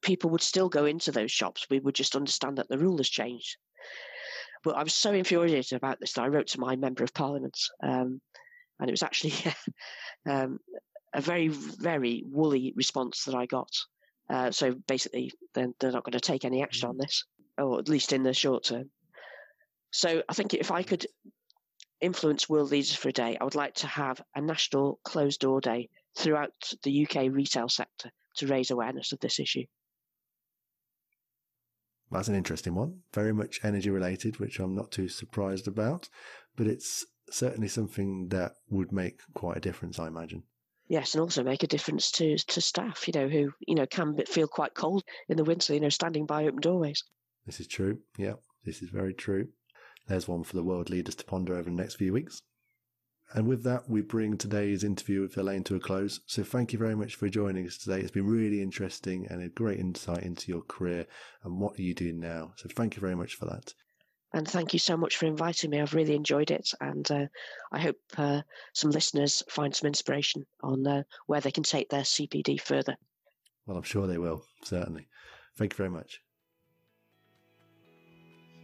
people 0.02 0.30
would 0.32 0.42
still 0.42 0.68
go 0.68 0.86
into 0.86 1.12
those 1.12 1.32
shops. 1.32 1.66
We 1.70 1.80
would 1.80 1.96
just 1.96 2.16
understand 2.16 2.58
that 2.58 2.68
the 2.68 2.78
rule 2.78 2.98
has 2.98 3.10
changed. 3.10 3.58
But 4.64 4.76
I 4.76 4.84
was 4.84 4.94
so 4.94 5.14
infuriated 5.14 5.74
about 5.74 6.00
this 6.00 6.14
that 6.14 6.24
I 6.24 6.28
wrote 6.28 6.48
to 6.48 6.60
my 6.60 6.76
member 6.76 7.04
of 7.04 7.14
parliament, 7.14 7.58
um, 7.82 8.22
and 8.80 8.90
it 8.90 8.92
was 8.92 9.04
actually 9.04 9.34
um, 10.30 10.60
a 11.14 11.22
very, 11.22 11.48
very 11.48 12.24
woolly 12.28 12.74
response 12.76 13.24
that 13.26 13.36
I 13.36 13.46
got. 13.46 13.72
Uh, 14.30 14.52
so 14.52 14.76
basically, 14.88 15.32
they're, 15.54 15.70
they're 15.80 15.92
not 15.92 16.04
going 16.04 16.14
to 16.14 16.20
take 16.20 16.46
any 16.46 16.62
action 16.62 16.90
on 16.90 16.96
mm. 16.96 17.02
this, 17.02 17.26
or 17.58 17.80
at 17.80 17.90
least 17.90 18.14
in 18.14 18.24
the 18.24 18.34
short 18.34 18.66
term. 18.66 18.90
So 19.92 20.24
I 20.28 20.34
think 20.34 20.54
if 20.54 20.72
I 20.72 20.84
could 20.84 21.06
influence 22.00 22.50
world 22.50 22.72
leaders 22.72 22.96
for 22.96 23.10
a 23.10 23.14
day, 23.14 23.38
I 23.40 23.44
would 23.44 23.56
like 23.56 23.76
to 23.76 23.88
have 23.88 24.22
a 24.36 24.42
national 24.42 25.00
closed 25.04 25.42
door 25.42 25.62
day 25.62 25.90
throughout 26.18 26.52
the 26.84 27.06
UK 27.06 27.32
retail 27.32 27.70
sector, 27.70 28.12
to 28.38 28.48
raise 28.48 28.72
awareness 28.72 29.12
of 29.12 29.20
this 29.20 29.40
issue. 29.40 29.66
That's 32.10 32.28
an 32.28 32.36
interesting 32.36 32.76
one. 32.76 33.00
Very 33.14 33.34
much 33.34 33.62
energy 33.64 33.90
related, 33.90 34.40
which 34.40 34.60
I'm 34.60 34.76
not 34.76 34.92
too 34.92 35.08
surprised 35.08 35.68
about, 35.68 36.10
but 36.58 36.68
it's 36.68 37.06
certainly 37.30 37.70
something 37.70 38.28
that 38.30 38.54
would 38.70 38.92
make 38.92 39.22
quite 39.34 39.58
a 39.58 39.62
difference, 39.62 39.98
I 39.98 40.08
imagine. 40.08 40.44
Yes, 40.90 41.14
and 41.14 41.22
also 41.22 41.44
make 41.44 41.64
a 41.64 41.68
difference 41.68 42.12
to 42.14 42.38
to 42.38 42.60
staff, 42.60 43.08
you 43.08 43.14
know, 43.14 43.30
who 43.30 43.54
you 43.66 43.76
know 43.76 43.86
can 43.86 44.18
feel 44.26 44.48
quite 44.48 44.74
cold 44.74 45.04
in 45.30 45.38
the 45.38 45.46
winter, 45.46 45.74
you 45.74 45.80
know, 45.80 45.88
standing 45.88 46.26
by 46.26 46.46
open 46.46 46.60
doorways. 46.60 47.04
This 47.46 47.60
is 47.60 47.68
true. 47.68 48.00
Yeah, 48.18 48.36
this 48.66 48.82
is 48.82 48.90
very 48.90 49.14
true. 49.14 49.50
There's 50.08 50.28
one 50.28 50.44
for 50.44 50.56
the 50.56 50.64
world 50.64 50.90
leaders 50.90 51.16
to 51.16 51.26
ponder 51.26 51.54
over 51.54 51.70
the 51.70 51.76
next 51.76 51.96
few 51.96 52.14
weeks. 52.14 52.42
And 53.34 53.48
with 53.48 53.64
that, 53.64 53.90
we 53.90 54.02
bring 54.02 54.38
today's 54.38 54.84
interview 54.84 55.22
with 55.22 55.38
Elaine 55.38 55.64
to 55.66 55.76
a 55.76 55.80
close. 55.80 56.20
So 56.26 56.44
thank 56.44 56.74
you 56.74 56.80
very 56.80 56.96
much 56.96 57.16
for 57.16 57.30
joining 57.30 57.66
us 57.66 57.78
today. 57.78 58.02
It's 58.02 58.12
been 58.12 58.28
really 58.28 58.62
interesting 58.62 59.26
and 59.30 59.42
a 59.42 59.48
great 59.48 59.80
insight 59.80 60.24
into 60.24 60.52
your 60.52 60.64
career 60.64 61.08
and 61.44 61.60
what 61.60 61.80
you 61.80 61.94
do 61.94 62.12
now. 62.12 62.52
So 62.58 62.68
thank 62.76 62.96
you 62.96 63.00
very 63.00 63.16
much 63.16 63.36
for 63.36 63.46
that. 63.46 63.74
And 64.34 64.48
thank 64.48 64.74
you 64.74 64.80
so 64.80 64.98
much 64.98 65.16
for 65.16 65.28
inviting 65.28 65.70
me. 65.70 65.80
I've 65.80 65.94
really 65.94 66.16
enjoyed 66.16 66.52
it. 66.52 66.70
And 66.82 67.10
uh, 67.10 67.26
I 67.72 67.80
hope 67.80 67.98
uh, 68.18 68.42
some 68.74 68.92
listeners 68.92 69.44
find 69.50 69.74
some 69.74 69.88
inspiration 69.88 70.46
on 70.62 70.86
uh, 70.86 71.04
where 71.28 71.42
they 71.42 71.52
can 71.52 71.64
take 71.64 71.90
their 71.90 72.02
CPD 72.02 72.60
further. 72.60 72.98
Well, 73.66 73.78
I'm 73.78 73.84
sure 73.84 74.08
they 74.08 74.18
will, 74.18 74.44
certainly. 74.64 75.08
Thank 75.58 75.74
you 75.74 75.78
very 75.78 75.90
much. 75.90 76.20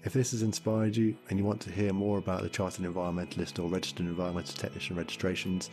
If 0.08 0.14
this 0.14 0.32
has 0.32 0.42
inspired 0.42 0.96
you 0.96 1.18
and 1.30 1.38
you 1.38 1.44
want 1.44 1.60
to 1.64 1.70
hear 1.70 1.92
more 1.92 2.18
about 2.18 2.42
the 2.42 2.48
Chartered 2.48 2.86
Environmentalist 2.86 3.62
or 3.62 3.68
Registered 3.68 4.06
Environmental 4.06 4.56
Technician 4.56 4.96
registrations, 4.96 5.70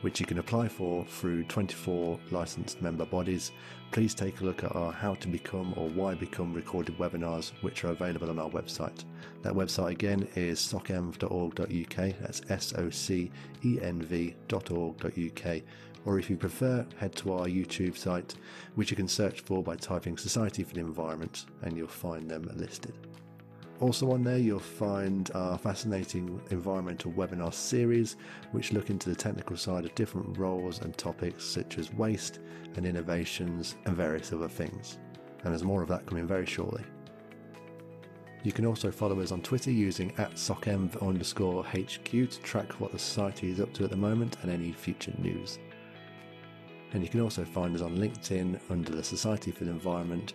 which 0.00 0.18
you 0.18 0.26
can 0.26 0.40
apply 0.40 0.66
for 0.66 1.04
through 1.04 1.44
24 1.44 2.18
licensed 2.32 2.82
member 2.82 3.04
bodies, 3.06 3.52
please 3.92 4.16
take 4.16 4.40
a 4.40 4.44
look 4.44 4.64
at 4.64 4.74
our 4.74 4.90
How 4.90 5.14
to 5.14 5.28
Become 5.28 5.74
or 5.76 5.88
Why 5.90 6.16
Become 6.16 6.54
recorded 6.54 6.98
webinars, 6.98 7.52
which 7.60 7.84
are 7.84 7.92
available 7.92 8.30
on 8.30 8.40
our 8.40 8.50
website. 8.50 9.04
That 9.42 9.52
website 9.52 9.92
again 9.92 10.26
is 10.34 10.58
socenv.org.uk, 10.58 12.18
that's 12.18 12.42
S 12.48 12.74
O 12.76 12.90
C 12.90 13.30
E 13.64 13.78
N 13.80 14.02
V.org.uk. 14.02 15.62
Or 16.04 16.18
if 16.18 16.28
you 16.28 16.36
prefer, 16.36 16.84
head 16.96 17.14
to 17.14 17.32
our 17.32 17.46
YouTube 17.46 17.96
site, 17.96 18.34
which 18.74 18.90
you 18.90 18.96
can 18.96 19.06
search 19.06 19.42
for 19.42 19.62
by 19.62 19.76
typing 19.76 20.18
Society 20.18 20.64
for 20.64 20.74
the 20.74 20.80
Environment, 20.80 21.46
and 21.62 21.76
you'll 21.76 21.86
find 21.86 22.28
them 22.28 22.50
listed. 22.56 22.94
Also, 23.80 24.10
on 24.10 24.24
there, 24.24 24.38
you'll 24.38 24.58
find 24.58 25.30
our 25.34 25.56
fascinating 25.56 26.40
environmental 26.50 27.12
webinar 27.12 27.54
series, 27.54 28.16
which 28.50 28.72
look 28.72 28.90
into 28.90 29.08
the 29.08 29.14
technical 29.14 29.56
side 29.56 29.84
of 29.84 29.94
different 29.94 30.36
roles 30.36 30.80
and 30.80 30.96
topics 30.98 31.44
such 31.44 31.78
as 31.78 31.92
waste 31.94 32.40
and 32.74 32.84
innovations 32.84 33.76
and 33.84 33.96
various 33.96 34.32
other 34.32 34.48
things. 34.48 34.98
And 35.44 35.52
there's 35.52 35.62
more 35.62 35.82
of 35.82 35.88
that 35.88 36.06
coming 36.06 36.26
very 36.26 36.46
shortly. 36.46 36.82
You 38.42 38.50
can 38.50 38.66
also 38.66 38.90
follow 38.90 39.20
us 39.20 39.30
on 39.30 39.42
Twitter 39.42 39.70
using 39.70 40.12
at 40.18 40.34
SOCENV 40.34 41.00
underscore 41.06 41.64
HQ 41.64 42.04
to 42.10 42.26
track 42.26 42.72
what 42.80 42.90
the 42.90 42.98
Society 42.98 43.50
is 43.50 43.60
up 43.60 43.72
to 43.74 43.84
at 43.84 43.90
the 43.90 43.96
moment 43.96 44.38
and 44.42 44.50
any 44.50 44.72
future 44.72 45.14
news. 45.18 45.58
And 46.92 47.02
you 47.02 47.08
can 47.08 47.20
also 47.20 47.44
find 47.44 47.76
us 47.76 47.82
on 47.82 47.98
LinkedIn 47.98 48.58
under 48.70 48.90
the 48.90 49.04
Society 49.04 49.52
for 49.52 49.64
the 49.64 49.70
Environment 49.70 50.34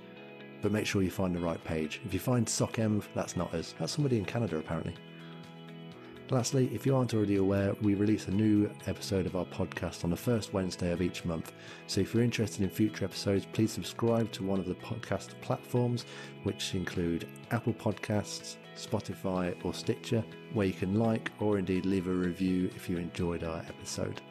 but 0.64 0.72
make 0.72 0.88
sure 0.88 1.04
you 1.04 1.12
find 1.12 1.36
the 1.36 1.40
right 1.40 1.64
page. 1.66 2.02
If 2.06 2.14
you 2.14 2.20
find 2.20 2.48
SOCENV, 2.48 3.04
that's 3.14 3.36
not 3.36 3.54
us. 3.54 3.76
That's 3.78 3.92
somebody 3.92 4.18
in 4.18 4.26
Canada, 4.26 4.58
apparently. 4.58 4.96
Lastly, 6.30 6.70
if 6.74 6.86
you 6.86 6.96
aren't 6.96 7.14
already 7.14 7.36
aware, 7.36 7.76
we 7.82 7.96
release 7.96 8.30
a 8.30 8.32
new 8.32 8.72
episode 8.88 9.26
of 9.26 9.36
our 9.36 9.46
podcast 9.46 10.06
on 10.06 10.10
the 10.10 10.16
first 10.16 10.54
Wednesday 10.54 10.92
of 10.92 11.02
each 11.02 11.26
month. 11.26 11.52
So 11.86 12.00
if 12.00 12.14
you're 12.14 12.24
interested 12.24 12.64
in 12.64 12.70
future 12.70 13.04
episodes, 13.04 13.46
please 13.52 13.72
subscribe 13.72 14.32
to 14.32 14.44
one 14.44 14.60
of 14.60 14.66
the 14.66 14.76
podcast 14.76 15.40
platforms, 15.42 16.06
which 16.44 16.74
include 16.76 17.28
Apple 17.52 17.74
Podcasts, 17.74 18.56
Spotify, 18.78 19.54
or 19.66 19.74
Stitcher, 19.74 20.24
where 20.54 20.66
you 20.66 20.74
can 20.74 20.98
like 20.98 21.30
or 21.40 21.60
indeed 21.60 21.86
leave 21.86 22.08
a 22.08 22.12
review 22.12 22.72
if 22.74 22.90
you 22.90 22.98
enjoyed 22.98 23.44
our 23.44 23.60
episode. 23.68 24.22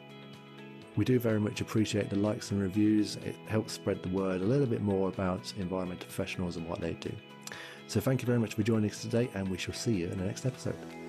We 0.95 1.05
do 1.05 1.17
very 1.19 1.39
much 1.39 1.61
appreciate 1.61 2.09
the 2.09 2.17
likes 2.17 2.51
and 2.51 2.61
reviews. 2.61 3.15
It 3.17 3.35
helps 3.47 3.73
spread 3.73 4.03
the 4.03 4.09
word 4.09 4.41
a 4.41 4.45
little 4.45 4.67
bit 4.67 4.81
more 4.81 5.09
about 5.09 5.51
environmental 5.57 6.05
professionals 6.05 6.55
and 6.55 6.67
what 6.69 6.81
they 6.81 6.93
do. 6.93 7.11
So 7.87 7.99
thank 7.99 8.21
you 8.21 8.27
very 8.27 8.39
much 8.39 8.53
for 8.53 8.63
joining 8.63 8.89
us 8.89 9.01
today, 9.01 9.29
and 9.33 9.47
we 9.49 9.57
shall 9.57 9.73
see 9.73 9.93
you 9.93 10.07
in 10.07 10.17
the 10.17 10.25
next 10.25 10.45
episode. 10.45 11.02